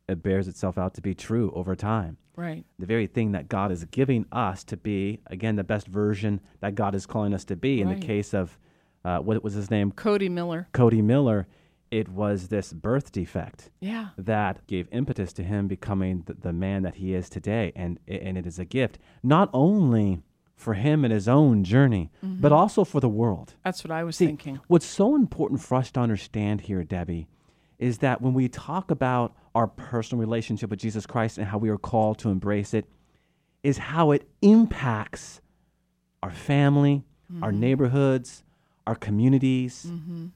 it 0.09 0.23
bears 0.23 0.49
itself 0.49 0.77
out 0.79 0.95
to 0.95 1.01
be 1.01 1.15
true 1.15 1.53
over 1.55 1.75
time. 1.77 2.17
Right. 2.37 2.65
The 2.79 2.87
very 2.87 3.07
thing 3.07 3.33
that 3.33 3.49
God 3.49 3.71
is 3.71 3.85
giving 3.87 4.25
us 4.33 4.65
to 4.65 4.77
be, 4.77 5.21
again, 5.27 5.57
the 5.57 5.65
best 5.65 5.87
version 5.87 6.41
that 6.61 6.75
God 6.75 6.95
is 6.95 7.07
calling 7.07 7.35
us 7.35 7.45
to 7.47 7.57
be. 7.57 7.81
In 7.81 7.89
the 7.89 7.95
case 8.07 8.33
of, 8.35 8.59
uh, 9.05 9.19
what 9.19 9.43
was 9.45 9.55
his 9.55 9.71
name? 9.71 9.93
Cody 9.93 10.29
Miller. 10.29 10.69
Cody 10.73 11.03
Miller, 11.03 11.47
it 11.91 12.09
was 12.09 12.49
this 12.49 12.73
birth 12.73 13.13
defect 13.13 13.71
Yeah. 13.81 14.09
that 14.17 14.67
gave 14.67 14.89
impetus 14.93 15.33
to 15.35 15.43
him 15.43 15.69
becoming 15.69 16.23
the, 16.27 16.35
the 16.35 16.53
man 16.53 16.83
that 16.83 16.95
he 16.97 17.15
is 17.15 17.29
today 17.29 17.73
and 17.77 17.99
and 18.09 18.39
it 18.39 18.47
is 18.47 18.59
a 18.59 18.65
gift 18.65 18.99
not 19.23 19.51
only 19.53 20.21
for 20.61 20.75
him 20.75 21.05
and 21.05 21.13
his 21.13 21.29
own 21.29 21.65
journey 21.65 22.11
but 22.23 22.29
mm-hmm. 22.29 22.53
also 22.53 22.85
for 22.85 23.01
the 23.01 23.09
world. 23.09 23.55
That's 23.65 23.83
what 23.85 23.91
I 23.91 24.05
was 24.05 24.17
See, 24.17 24.27
thinking. 24.27 24.61
what's 24.69 24.87
so 24.87 25.15
important 25.15 25.61
for 25.61 25.77
us 25.77 25.91
to 25.93 26.01
understand 26.01 26.63
here 26.63 26.85
debbie 26.85 27.29
is 27.79 27.99
that 27.99 28.21
when 28.21 28.35
we 28.35 28.49
talk 28.49 28.91
about 28.91 29.35
our 29.55 29.67
personal 29.67 30.21
relationship 30.21 30.71
with 30.71 30.79
jesus 30.79 31.07
christ 31.07 31.39
and 31.39 31.47
how 31.47 31.59
we 31.59 31.71
are 31.71 31.79
called 31.79 32.19
to 32.19 32.29
embrace 32.29 32.75
it 32.75 32.87
is 33.63 33.79
how 33.79 34.11
it 34.11 34.29
impacts 34.43 35.41
our 36.23 36.31
family 36.31 37.05
our 37.43 37.51
mm-hmm. 37.51 37.61
neighborhoods 37.61 38.45
our 38.87 38.97
communities 38.97 39.87
mm-hmm. 39.89 40.27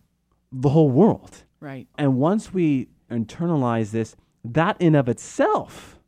the 0.52 0.68
whole 0.68 0.90
world. 0.90 1.44
Right. 1.60 1.88
and 1.96 2.18
once 2.18 2.52
we 2.52 2.88
internalize 3.10 3.90
this, 3.90 4.16
that 4.44 4.76
in 4.80 4.94
of 4.94 5.08
itself 5.08 5.98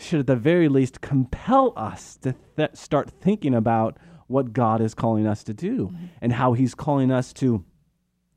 should 0.00 0.20
at 0.20 0.26
the 0.26 0.36
very 0.36 0.68
least 0.68 1.00
compel 1.00 1.72
us 1.76 2.16
to 2.18 2.34
th- 2.56 2.70
start 2.74 3.10
thinking 3.20 3.54
about 3.54 3.98
what 4.26 4.52
God 4.52 4.80
is 4.80 4.94
calling 4.94 5.26
us 5.26 5.42
to 5.44 5.54
do 5.54 5.88
mm-hmm. 5.88 6.06
and 6.20 6.32
how 6.32 6.52
He's 6.52 6.74
calling 6.74 7.10
us 7.10 7.32
to 7.34 7.64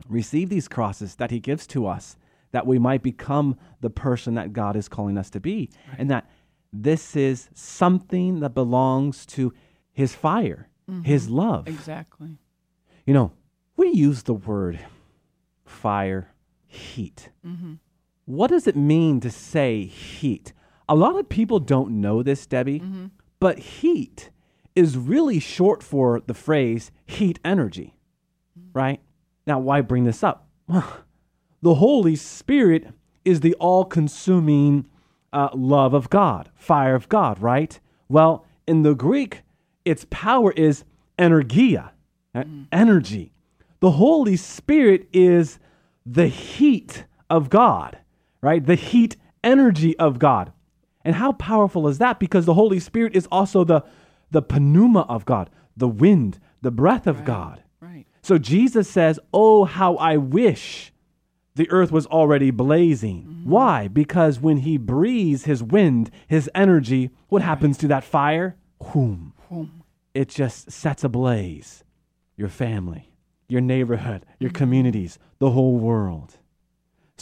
receive 0.09 0.49
these 0.49 0.67
crosses 0.67 1.15
that 1.15 1.31
He 1.31 1.39
gives 1.39 1.67
to 1.67 1.87
us, 1.87 2.17
that 2.51 2.65
we 2.65 2.79
might 2.79 3.03
become 3.03 3.57
the 3.81 3.89
person 3.89 4.33
that 4.35 4.53
God 4.53 4.75
is 4.75 4.89
calling 4.89 5.17
us 5.17 5.29
to 5.31 5.39
be. 5.39 5.69
And 5.97 6.09
that 6.09 6.29
this 6.71 7.15
is 7.15 7.49
something 7.53 8.39
that 8.39 8.53
belongs 8.53 9.25
to 9.27 9.53
His 9.91 10.15
fire, 10.15 10.69
mm-hmm. 10.89 11.03
His 11.03 11.29
love. 11.29 11.67
Exactly. 11.67 12.37
You 13.05 13.13
know, 13.13 13.31
we 13.77 13.89
use 13.89 14.23
the 14.23 14.33
word 14.33 14.79
fire, 15.65 16.33
heat. 16.65 17.29
Mm-hmm. 17.45 17.73
What 18.25 18.49
does 18.49 18.67
it 18.67 18.75
mean 18.75 19.19
to 19.19 19.29
say 19.29 19.85
heat? 19.85 20.53
A 20.89 20.95
lot 20.95 21.17
of 21.17 21.29
people 21.29 21.59
don't 21.59 22.01
know 22.01 22.21
this, 22.23 22.45
Debbie, 22.45 22.81
but 23.39 23.59
heat 23.59 24.29
is 24.75 24.97
really 24.97 25.39
short 25.39 25.83
for 25.83 26.21
the 26.25 26.33
phrase 26.33 26.91
heat 27.05 27.39
energy, 27.45 27.95
right? 28.73 28.99
Now, 29.45 29.59
why 29.59 29.81
bring 29.81 30.03
this 30.03 30.23
up? 30.23 30.47
the 31.61 31.75
Holy 31.75 32.15
Spirit 32.15 32.87
is 33.23 33.39
the 33.39 33.53
all 33.55 33.85
consuming 33.85 34.85
uh, 35.31 35.49
love 35.53 35.93
of 35.93 36.09
God, 36.09 36.49
fire 36.55 36.95
of 36.95 37.09
God, 37.09 37.39
right? 37.41 37.79
Well, 38.09 38.45
in 38.67 38.83
the 38.83 38.93
Greek, 38.93 39.41
its 39.85 40.05
power 40.09 40.51
is 40.51 40.83
energia, 41.17 41.91
uh, 42.35 42.43
energy. 42.71 43.31
The 43.79 43.91
Holy 43.91 44.37
Spirit 44.37 45.07
is 45.11 45.59
the 46.05 46.27
heat 46.27 47.05
of 47.29 47.49
God, 47.49 47.97
right? 48.41 48.65
The 48.65 48.75
heat 48.75 49.17
energy 49.43 49.97
of 49.97 50.19
God. 50.19 50.51
And 51.05 51.15
how 51.15 51.33
powerful 51.33 51.87
is 51.87 51.97
that? 51.97 52.19
Because 52.19 52.45
the 52.45 52.53
Holy 52.53 52.79
Spirit 52.79 53.15
is 53.15 53.27
also 53.31 53.63
the, 53.63 53.83
the 54.31 54.41
pneuma 54.41 55.01
of 55.01 55.25
God, 55.25 55.49
the 55.75 55.87
wind, 55.87 56.39
the 56.61 56.71
breath 56.71 57.07
of 57.07 57.25
God. 57.25 57.63
Right. 57.81 58.05
So 58.21 58.37
Jesus 58.37 58.89
says, 58.89 59.19
Oh, 59.33 59.65
how 59.65 59.95
I 59.97 60.17
wish 60.17 60.93
the 61.55 61.69
earth 61.69 61.91
was 61.91 62.07
already 62.07 62.51
blazing. 62.51 63.23
Mm-hmm. 63.23 63.49
Why? 63.49 63.87
Because 63.87 64.39
when 64.39 64.57
he 64.57 64.77
breathes 64.77 65.45
his 65.45 65.61
wind, 65.61 66.09
his 66.27 66.49
energy, 66.55 67.11
what 67.29 67.41
happens 67.41 67.77
to 67.79 67.87
that 67.89 68.03
fire? 68.03 68.55
Whoom. 69.49 69.83
It 70.13 70.29
just 70.29 70.71
sets 70.71 71.03
ablaze 71.03 71.83
your 72.35 72.49
family, 72.49 73.11
your 73.47 73.61
neighborhood, 73.61 74.25
your 74.39 74.49
mm-hmm. 74.49 74.57
communities, 74.57 75.19
the 75.39 75.51
whole 75.51 75.77
world. 75.77 76.37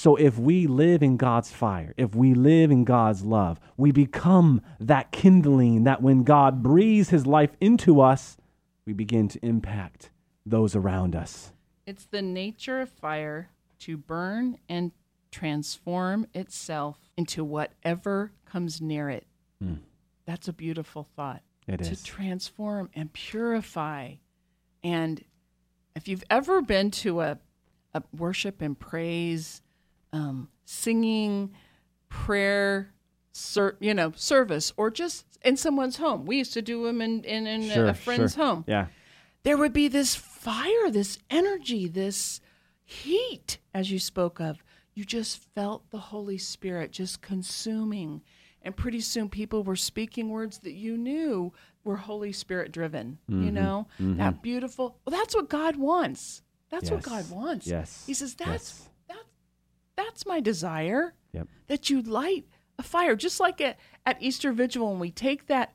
So 0.01 0.15
if 0.15 0.39
we 0.39 0.65
live 0.65 1.03
in 1.03 1.15
God's 1.15 1.51
fire, 1.51 1.93
if 1.95 2.15
we 2.15 2.33
live 2.33 2.71
in 2.71 2.85
God's 2.85 3.23
love, 3.23 3.59
we 3.77 3.91
become 3.91 4.63
that 4.79 5.11
kindling 5.11 5.83
that 5.83 6.01
when 6.01 6.23
God 6.23 6.63
breathes 6.63 7.09
his 7.09 7.27
life 7.27 7.51
into 7.61 8.01
us, 8.01 8.35
we 8.83 8.93
begin 8.93 9.27
to 9.27 9.45
impact 9.45 10.09
those 10.43 10.75
around 10.75 11.15
us. 11.15 11.53
It's 11.85 12.05
the 12.05 12.23
nature 12.23 12.81
of 12.81 12.89
fire 12.89 13.51
to 13.81 13.95
burn 13.95 14.57
and 14.67 14.91
transform 15.29 16.25
itself 16.33 16.97
into 17.15 17.43
whatever 17.43 18.31
comes 18.43 18.81
near 18.81 19.07
it. 19.07 19.27
Hmm. 19.61 19.75
That's 20.25 20.47
a 20.47 20.53
beautiful 20.53 21.07
thought. 21.15 21.43
It 21.67 21.77
to 21.83 21.91
is. 21.91 22.01
transform 22.01 22.89
and 22.95 23.13
purify. 23.13 24.13
And 24.83 25.23
if 25.95 26.07
you've 26.07 26.23
ever 26.27 26.63
been 26.63 26.89
to 26.89 27.21
a, 27.21 27.37
a 27.93 28.01
worship 28.17 28.63
and 28.63 28.79
praise, 28.79 29.61
um, 30.13 30.49
singing, 30.65 31.51
prayer, 32.09 32.93
ser- 33.31 33.77
you 33.79 33.93
know, 33.93 34.11
service, 34.15 34.73
or 34.77 34.89
just 34.91 35.25
in 35.43 35.57
someone's 35.57 35.97
home, 35.97 36.25
we 36.25 36.37
used 36.37 36.53
to 36.53 36.61
do 36.61 36.85
them 36.85 37.01
in, 37.01 37.23
in, 37.23 37.47
in 37.47 37.61
a- 37.69 37.73
Sure, 37.73 37.87
a 37.87 37.93
friend's 37.93 38.35
sure. 38.35 38.45
home 38.45 38.63
Yeah. 38.67 38.87
there 39.43 39.57
would 39.57 39.73
be 39.73 39.87
this 39.87 40.15
fire, 40.15 40.89
this 40.91 41.17
energy, 41.29 41.87
this 41.87 42.41
heat, 42.83 43.57
as 43.73 43.91
you 43.91 43.99
spoke 43.99 44.39
of. 44.39 44.63
You 44.93 45.05
just 45.05 45.37
felt 45.55 45.89
the 45.89 45.97
Holy 45.99 46.37
Spirit 46.37 46.91
just 46.91 47.21
consuming. 47.21 48.21
And 48.61 48.75
pretty 48.75 48.99
soon 48.99 49.29
people 49.29 49.63
were 49.63 49.75
speaking 49.77 50.29
words 50.29 50.59
that 50.59 50.73
you 50.73 50.97
knew 50.97 51.53
were 51.83 51.95
Holy 51.95 52.31
Spirit 52.33 52.71
driven. 52.71 53.17
Mm-hmm. 53.29 53.43
You 53.45 53.51
know, 53.51 53.87
that 53.99 54.43
beautiful. 54.43 54.97
Well, 55.05 55.17
that's 55.17 55.33
what 55.33 55.49
God 55.49 55.77
wants. 55.77 56.41
That's 56.69 56.91
what 56.91 57.01
God 57.01 57.29
wants. 57.31 57.65
Yes. 57.67 58.03
He 58.05 58.13
says, 58.13 58.35
that's, 58.35 58.49
Yes. 58.79 58.89
That's, 60.05 60.25
my 60.25 60.39
desire 60.39 61.13
Yep. 61.33 61.47
that 61.67 61.89
you 61.89 62.01
light 62.01 62.45
a 62.77 62.83
fire, 62.83 63.15
just 63.15 63.39
like 63.39 63.61
at, 63.61 63.79
at 64.05 64.21
Easter 64.21 64.51
Vigil 64.51 64.89
when 64.89 64.99
we 64.99 65.11
take 65.11 65.47
that 65.47 65.73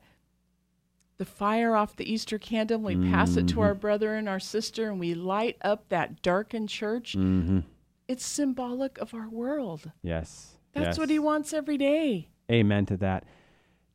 the 1.17 1.25
fire 1.25 1.75
off 1.75 1.95
the 1.95 2.11
Easter 2.11 2.37
candle, 2.37 2.77
we 2.79 2.95
pass 2.95 3.37
it 3.37 3.47
to 3.47 3.61
our 3.61 3.73
brother 3.73 4.13
and 4.13 4.29
our 4.29 4.39
sister, 4.39 4.89
and 4.89 4.99
we 4.99 5.15
light 5.15 5.57
up 5.61 5.89
that 5.89 6.21
darkened 6.21 6.69
church. 6.69 7.15
Mm-hmm. 7.17 7.59
It's 8.07 8.23
symbolic 8.25 8.99
of 8.99 9.15
our 9.15 9.27
world. 9.27 9.91
Yes. 10.03 10.57
That's 10.73 10.89
yes. 10.89 10.97
what 10.99 11.09
he 11.09 11.17
wants 11.17 11.53
every 11.53 11.77
day. 11.77 12.29
Amen 12.51 12.85
to 12.85 12.97
that. 12.97 13.23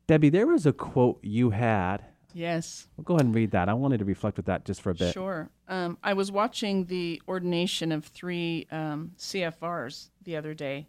Debbie, 0.05 0.29
there 0.29 0.47
was 0.47 0.65
a 0.65 0.73
quote 0.73 1.19
you 1.23 1.51
had. 1.51 2.03
Yes, 2.33 2.87
Well, 2.97 3.03
go 3.03 3.13
ahead 3.15 3.25
and 3.27 3.35
read 3.35 3.51
that. 3.51 3.69
I 3.69 3.73
wanted 3.73 3.99
to 3.99 4.05
reflect 4.05 4.37
with 4.37 4.47
that 4.47 4.65
just 4.65 4.81
for 4.81 4.89
a 4.89 4.95
bit. 4.95 5.13
sure. 5.13 5.49
Um, 5.67 5.97
I 6.03 6.13
was 6.13 6.31
watching 6.31 6.85
the 6.85 7.21
ordination 7.27 7.91
of 7.91 8.05
three 8.05 8.67
um, 8.71 9.11
CFRs 9.17 10.09
the 10.23 10.35
other 10.35 10.53
day, 10.53 10.87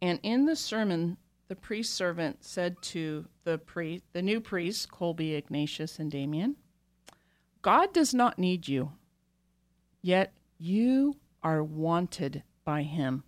and 0.00 0.18
in 0.22 0.46
the 0.46 0.56
sermon, 0.56 1.16
the 1.48 1.56
priest 1.56 1.94
servant 1.94 2.44
said 2.44 2.80
to 2.82 3.26
the 3.44 3.58
priest, 3.58 4.04
the 4.12 4.22
new 4.22 4.40
priests, 4.40 4.86
Colby, 4.86 5.34
Ignatius, 5.34 5.98
and 5.98 6.10
Damien, 6.10 6.56
God 7.62 7.92
does 7.92 8.14
not 8.14 8.38
need 8.38 8.68
you, 8.68 8.92
yet 10.02 10.32
you 10.58 11.16
are 11.42 11.62
wanted 11.62 12.42
by 12.64 12.82
him. 12.82 13.24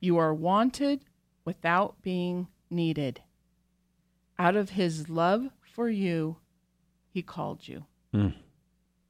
You 0.00 0.16
are 0.18 0.34
wanted 0.34 1.04
without 1.44 2.00
being 2.02 2.48
needed. 2.70 3.20
Out 4.38 4.56
of 4.56 4.70
his 4.70 5.08
love 5.08 5.50
for 5.60 5.88
you, 5.88 6.36
he 7.12 7.22
called 7.22 7.68
you. 7.68 7.84
Hmm. 8.12 8.28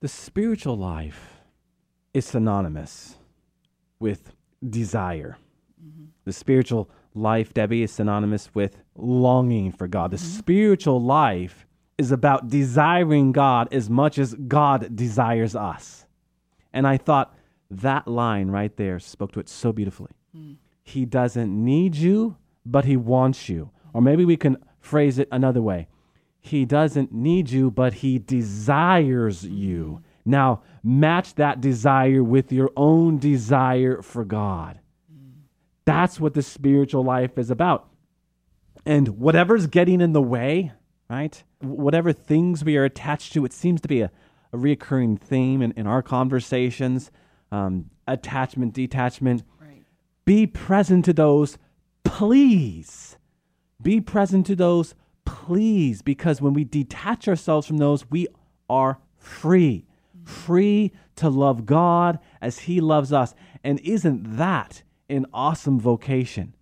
The 0.01 0.09
spiritual 0.09 0.77
life 0.77 1.41
is 2.13 2.27
synonymous 2.27 3.17
with 4.01 4.33
desire. 4.69 5.39
Mm-hmm. 5.83 6.07
The 6.25 6.33
spiritual 6.33 6.91
life, 7.15 7.55
Debbie, 7.55 7.85
is 7.85 7.93
synonymous 7.93 8.51
with 8.55 8.79
longing 8.97 9.71
for 9.71 9.87
God. 9.87 10.11
The 10.11 10.17
mm-hmm. 10.17 10.39
spiritual 10.39 11.01
life 11.01 11.67
is 11.97 12.11
about 12.11 12.49
desiring 12.49 13.31
God 13.31 13.69
as 13.73 13.89
much 13.89 14.19
as 14.19 14.35
God 14.35 14.97
desires 14.97 15.55
us. 15.55 16.07
And 16.73 16.87
I 16.87 16.97
thought 16.97 17.35
that 17.71 18.09
line 18.09 18.49
right 18.49 18.77
there 18.77 18.99
spoke 18.99 19.33
to 19.33 19.41
it 19.41 19.49
so 19.49 19.73
beautifully. 19.73 20.11
Hmm. 20.35 20.55
He 20.83 21.05
doesn't 21.05 21.53
need 21.53 21.95
you, 21.95 22.37
but 22.67 22.85
he 22.85 22.97
wants 22.97 23.49
you. 23.49 23.71
Or 23.95 24.03
maybe 24.03 24.25
we 24.25 24.37
can 24.37 24.57
phrase 24.81 25.21
it 25.21 25.29
another 25.31 25.63
way 25.63 25.87
He 26.43 26.65
doesn't 26.65 27.13
need 27.13 27.51
you, 27.51 27.71
but 27.71 27.95
He 27.95 28.19
desires 28.19 29.45
you. 29.45 30.03
Now, 30.25 30.63
match 30.83 31.37
that 31.37 31.61
desire 31.61 32.23
with 32.23 32.53
your 32.53 32.71
own 32.77 33.19
desire 33.19 34.03
for 34.03 34.25
God. 34.25 34.81
That's 35.85 36.21
what 36.21 36.35
the 36.35 36.43
spiritual 36.43 37.03
life 37.03 37.39
is 37.39 37.51
about. 37.51 37.89
And 38.85 39.09
whatever's 39.19 39.67
getting 39.67 40.01
in 40.01 40.13
the 40.13 40.23
way, 40.23 40.73
right? 41.09 41.43
Whatever 41.61 42.13
things 42.13 42.65
we 42.65 42.77
are 42.77 42.85
attached 42.85 43.33
to, 43.33 43.45
it 43.45 43.53
seems 43.53 43.81
to 43.81 43.89
be 43.89 44.01
a, 44.01 44.11
a 44.53 44.59
reoccurring 44.59 45.21
theme 45.21 45.63
in, 45.63 45.73
in 45.73 45.87
our 45.87 46.03
conversations 46.03 47.11
um, 47.53 47.91
attachment, 48.09 48.73
detachment. 48.73 49.45
Right. 49.61 49.85
Be 50.25 50.47
present 50.47 51.05
to 51.05 51.13
those, 51.13 51.59
please. 52.03 53.19
Be 53.81 54.01
present 54.01 54.47
to 54.47 54.57
those, 54.57 54.95
please, 55.25 56.03
because 56.03 56.41
when 56.41 56.53
we 56.53 56.65
detach 56.65 57.29
ourselves 57.29 57.67
from 57.67 57.79
those, 57.79 58.11
we 58.11 58.29
are 58.69 58.99
free. 59.17 59.87
Free 60.25 60.93
to 61.17 61.29
love 61.29 61.67
God 61.67 62.19
as 62.41 62.61
He 62.61 62.81
loves 62.81 63.13
us. 63.13 63.35
And 63.65 63.81
isn't 63.81 64.37
that 64.37 64.83
an 65.09 65.27
awesome 65.33 65.81
vocation? 65.81 66.55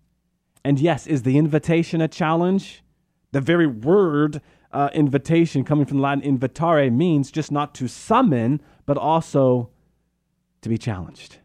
And 0.63 0.79
yes, 0.79 1.07
is 1.07 1.23
the 1.23 1.37
invitation 1.37 2.01
a 2.01 2.07
challenge? 2.07 2.83
The 3.31 3.41
very 3.41 3.67
word 3.67 4.41
uh, 4.71 4.89
invitation, 4.93 5.63
coming 5.63 5.85
from 5.85 5.97
the 5.97 6.03
Latin 6.03 6.37
invitare, 6.37 6.91
means 6.91 7.31
just 7.31 7.51
not 7.51 7.73
to 7.75 7.87
summon, 7.87 8.61
but 8.85 8.97
also 8.97 9.69
to 10.61 10.69
be 10.69 10.77
challenged. 10.77 11.37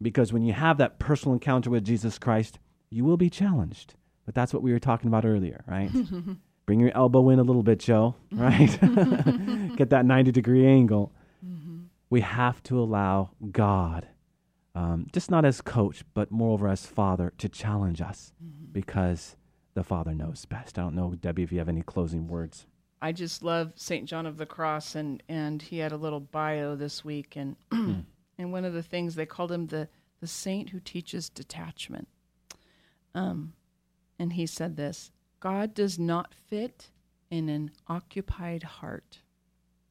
Because 0.00 0.32
when 0.32 0.42
you 0.42 0.52
have 0.52 0.78
that 0.78 0.98
personal 0.98 1.34
encounter 1.34 1.70
with 1.70 1.84
Jesus 1.84 2.18
Christ, 2.18 2.58
you 2.90 3.04
will 3.04 3.16
be 3.16 3.30
challenged. 3.30 3.94
But 4.24 4.34
that's 4.34 4.52
what 4.52 4.62
we 4.62 4.72
were 4.72 4.78
talking 4.78 5.08
about 5.08 5.24
earlier, 5.24 5.64
right? 5.66 5.90
Bring 6.66 6.80
your 6.80 6.96
elbow 6.96 7.28
in 7.30 7.38
a 7.38 7.42
little 7.42 7.62
bit, 7.62 7.80
Joe, 7.80 8.14
right? 8.30 8.78
Get 9.76 9.90
that 9.90 10.04
90 10.04 10.32
degree 10.32 10.66
angle. 10.66 11.12
We 12.10 12.20
have 12.20 12.62
to 12.64 12.78
allow 12.78 13.30
God, 13.50 14.06
um, 14.74 15.06
just 15.12 15.30
not 15.30 15.44
as 15.44 15.60
coach, 15.60 16.04
but 16.12 16.30
moreover 16.30 16.68
as 16.68 16.86
father, 16.86 17.32
to 17.38 17.48
challenge 17.48 18.00
us 18.02 18.32
because 18.70 19.36
the 19.74 19.82
Father 19.82 20.14
knows 20.14 20.44
best. 20.44 20.78
I 20.78 20.82
don't 20.82 20.94
know, 20.94 21.14
Debbie, 21.14 21.42
if 21.42 21.52
you 21.52 21.58
have 21.58 21.68
any 21.68 21.82
closing 21.82 22.28
words. 22.28 22.66
I 23.00 23.12
just 23.12 23.42
love 23.42 23.72
St. 23.74 24.08
John 24.08 24.26
of 24.26 24.36
the 24.36 24.46
Cross, 24.46 24.94
and, 24.94 25.22
and 25.28 25.60
he 25.60 25.78
had 25.78 25.92
a 25.92 25.96
little 25.96 26.20
bio 26.20 26.76
this 26.76 27.04
week, 27.04 27.34
and 27.34 27.56
and 27.72 28.52
one 28.52 28.64
of 28.64 28.74
the 28.74 28.82
things 28.82 29.14
they 29.14 29.26
called 29.26 29.50
him 29.50 29.66
the 29.66 29.88
the 30.20 30.26
saint 30.28 30.70
who 30.70 30.78
teaches 30.78 31.28
detachment. 31.28 32.06
Um, 33.14 33.54
and 34.18 34.34
he 34.34 34.46
said 34.46 34.76
this: 34.76 35.10
God 35.42 35.74
does 35.74 35.98
not 35.98 36.32
fit 36.34 36.90
in 37.28 37.48
an 37.48 37.72
occupied 37.88 38.62
heart, 38.62 39.22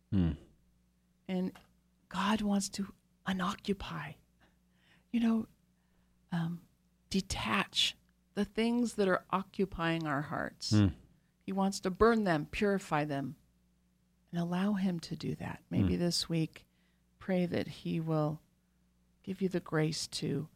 Hmm. 0.09 0.31
and 1.27 1.51
God 2.07 2.39
wants 2.41 2.69
to 2.69 2.93
unoccupy. 3.25 4.13
You 5.11 5.19
know, 5.19 5.47
um, 6.31 6.61
detach 7.09 7.97
the 8.33 8.45
things 8.45 8.93
that 8.93 9.09
are 9.09 9.25
occupying 9.31 10.07
our 10.07 10.21
hearts. 10.21 10.69
Hmm. 10.71 10.87
He 11.45 11.51
wants 11.51 11.81
to 11.81 11.89
burn 11.89 12.23
them, 12.23 12.45
purify 12.45 13.03
them, 13.03 13.35
and 14.31 14.39
allow 14.39 14.75
Him 14.75 15.01
to 15.01 15.17
do 15.17 15.35
that. 15.35 15.63
Maybe 15.69 15.95
Hmm. 15.95 15.99
this 15.99 16.29
week, 16.29 16.65
pray 17.19 17.45
that 17.45 17.67
He 17.67 17.99
will 17.99 18.39
give 19.21 19.41
you 19.41 19.49
the 19.49 19.59
grace 19.59 20.07
to 20.07 20.47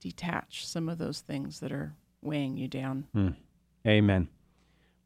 detach 0.00 0.66
some 0.66 0.88
of 0.88 0.96
those 0.96 1.20
things 1.20 1.60
that 1.60 1.72
are 1.72 1.94
weighing 2.22 2.56
you 2.56 2.68
down. 2.68 3.02
Hmm. 3.12 3.28
Amen. 3.86 4.28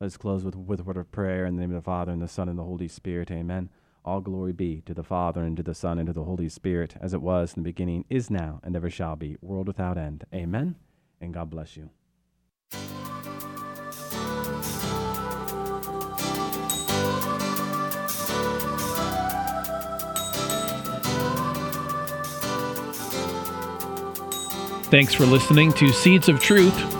Let's 0.01 0.19
close 0.19 0.45
with, 0.45 0.55
with 0.55 0.81
a 0.81 0.83
word 0.83 0.99
of 0.99 1.11
prayer 1.11 1.47
in 1.47 1.57
the 1.57 1.61
name 1.63 1.71
of 1.71 1.83
the 1.83 1.85
Father, 1.85 2.13
and 2.13 2.21
the 2.21 2.29
Son, 2.29 2.49
and 2.49 2.59
the 2.59 2.65
Holy 2.65 2.89
Spirit. 2.89 3.31
Amen. 3.31 3.71
All 4.05 4.21
glory 4.21 4.53
be 4.53 4.83
to 4.87 4.93
the 4.93 5.03
Father, 5.03 5.43
and 5.43 5.57
to 5.57 5.63
the 5.63 5.75
Son, 5.75 5.99
and 5.99 6.07
to 6.09 6.13
the 6.13 6.25
Holy 6.25 6.49
Spirit, 6.49 6.95
as 7.01 7.15
it 7.15 7.23
was 7.23 7.55
in 7.55 7.63
the 7.63 7.69
beginning, 7.69 8.05
is 8.11 8.31
now, 8.31 8.61
and 8.63 8.77
ever 8.77 8.91
shall 8.91 9.17
be, 9.17 9.37
world 9.41 9.67
without 9.67 9.97
end. 9.97 10.25
Amen. 10.35 10.77
And 11.21 11.33
God 11.33 11.51
bless 11.51 11.77
you. 11.77 11.91
Thanks 24.89 25.15
for 25.15 25.27
listening 25.27 25.73
to 25.73 25.93
Seeds 25.93 26.29
of 26.29 26.39
Truth, 26.39 26.75